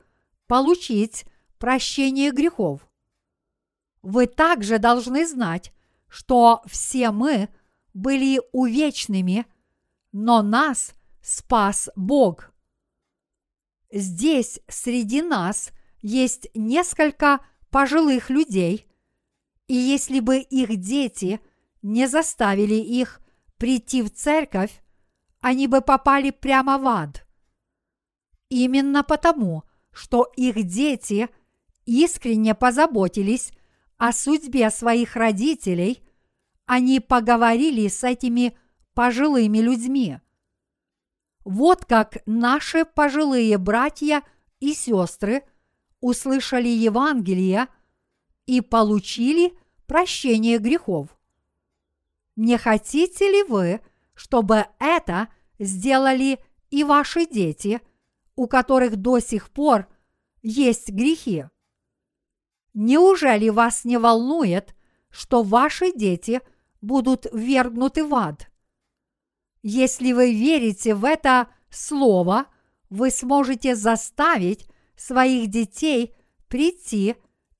[0.47, 1.25] получить
[1.57, 2.87] прощение грехов.
[4.01, 5.73] Вы также должны знать,
[6.07, 7.49] что все мы
[7.93, 9.45] были увечными,
[10.11, 12.51] но нас спас Бог.
[13.91, 18.87] Здесь среди нас есть несколько пожилых людей,
[19.67, 21.39] и если бы их дети
[21.83, 23.21] не заставили их
[23.57, 24.81] прийти в церковь,
[25.39, 27.27] они бы попали прямо в ад.
[28.49, 31.29] Именно потому, что их дети
[31.85, 33.51] искренне позаботились
[33.97, 36.01] о судьбе своих родителей,
[36.65, 38.57] они поговорили с этими
[38.93, 40.19] пожилыми людьми.
[41.43, 44.23] Вот как наши пожилые братья
[44.59, 45.43] и сестры
[45.99, 47.67] услышали Евангелие
[48.45, 49.53] и получили
[49.87, 51.12] прощение грехов.
[52.35, 53.81] Не хотите ли вы,
[54.15, 55.29] чтобы это
[55.59, 57.81] сделали и ваши дети,
[58.35, 59.87] у которых до сих пор
[60.41, 61.45] есть грехи?
[62.73, 64.75] Неужели вас не волнует,
[65.09, 66.41] что ваши дети
[66.81, 68.49] будут вергнуты в ад?
[69.61, 72.47] Если вы верите в это слово,
[72.89, 76.15] вы сможете заставить своих детей
[76.47, 77.15] прийти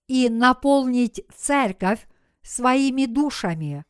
[0.08, 2.08] и наполнить церковь
[2.42, 3.86] своими душами.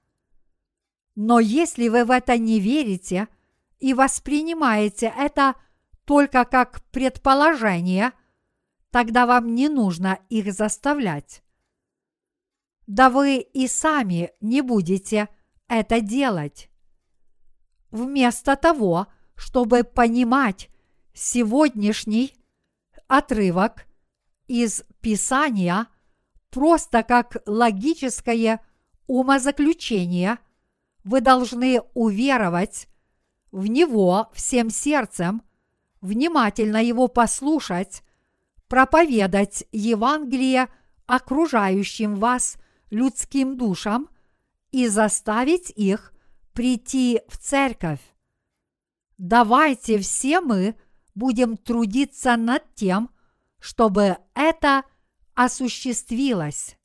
[1.16, 3.28] Но если вы в это не верите
[3.80, 5.55] и воспринимаете это
[6.05, 8.11] только как предположение,
[8.89, 11.43] тогда вам не нужно их заставлять.
[12.88, 15.30] Да вы и сами не будете
[15.68, 16.70] это делать.
[17.91, 20.70] Вместо того, чтобы понимать
[21.14, 22.36] сегодняшний
[23.07, 23.86] отрывок
[24.47, 25.88] из Писания
[26.49, 28.64] просто как логическое
[29.07, 30.38] умозаключение,
[31.04, 32.88] вы должны уверовать
[33.51, 35.43] в Него всем сердцем,
[36.01, 38.04] внимательно Его послушать,
[38.68, 40.68] проповедать Евангелие
[41.06, 42.58] окружающим вас
[42.89, 44.10] людским душам
[44.72, 46.14] и заставить их
[46.54, 47.99] прийти в церковь.
[49.18, 50.76] Давайте все мы
[51.16, 53.10] будем трудиться над тем,
[53.60, 54.84] чтобы это
[55.36, 56.78] осуществилось.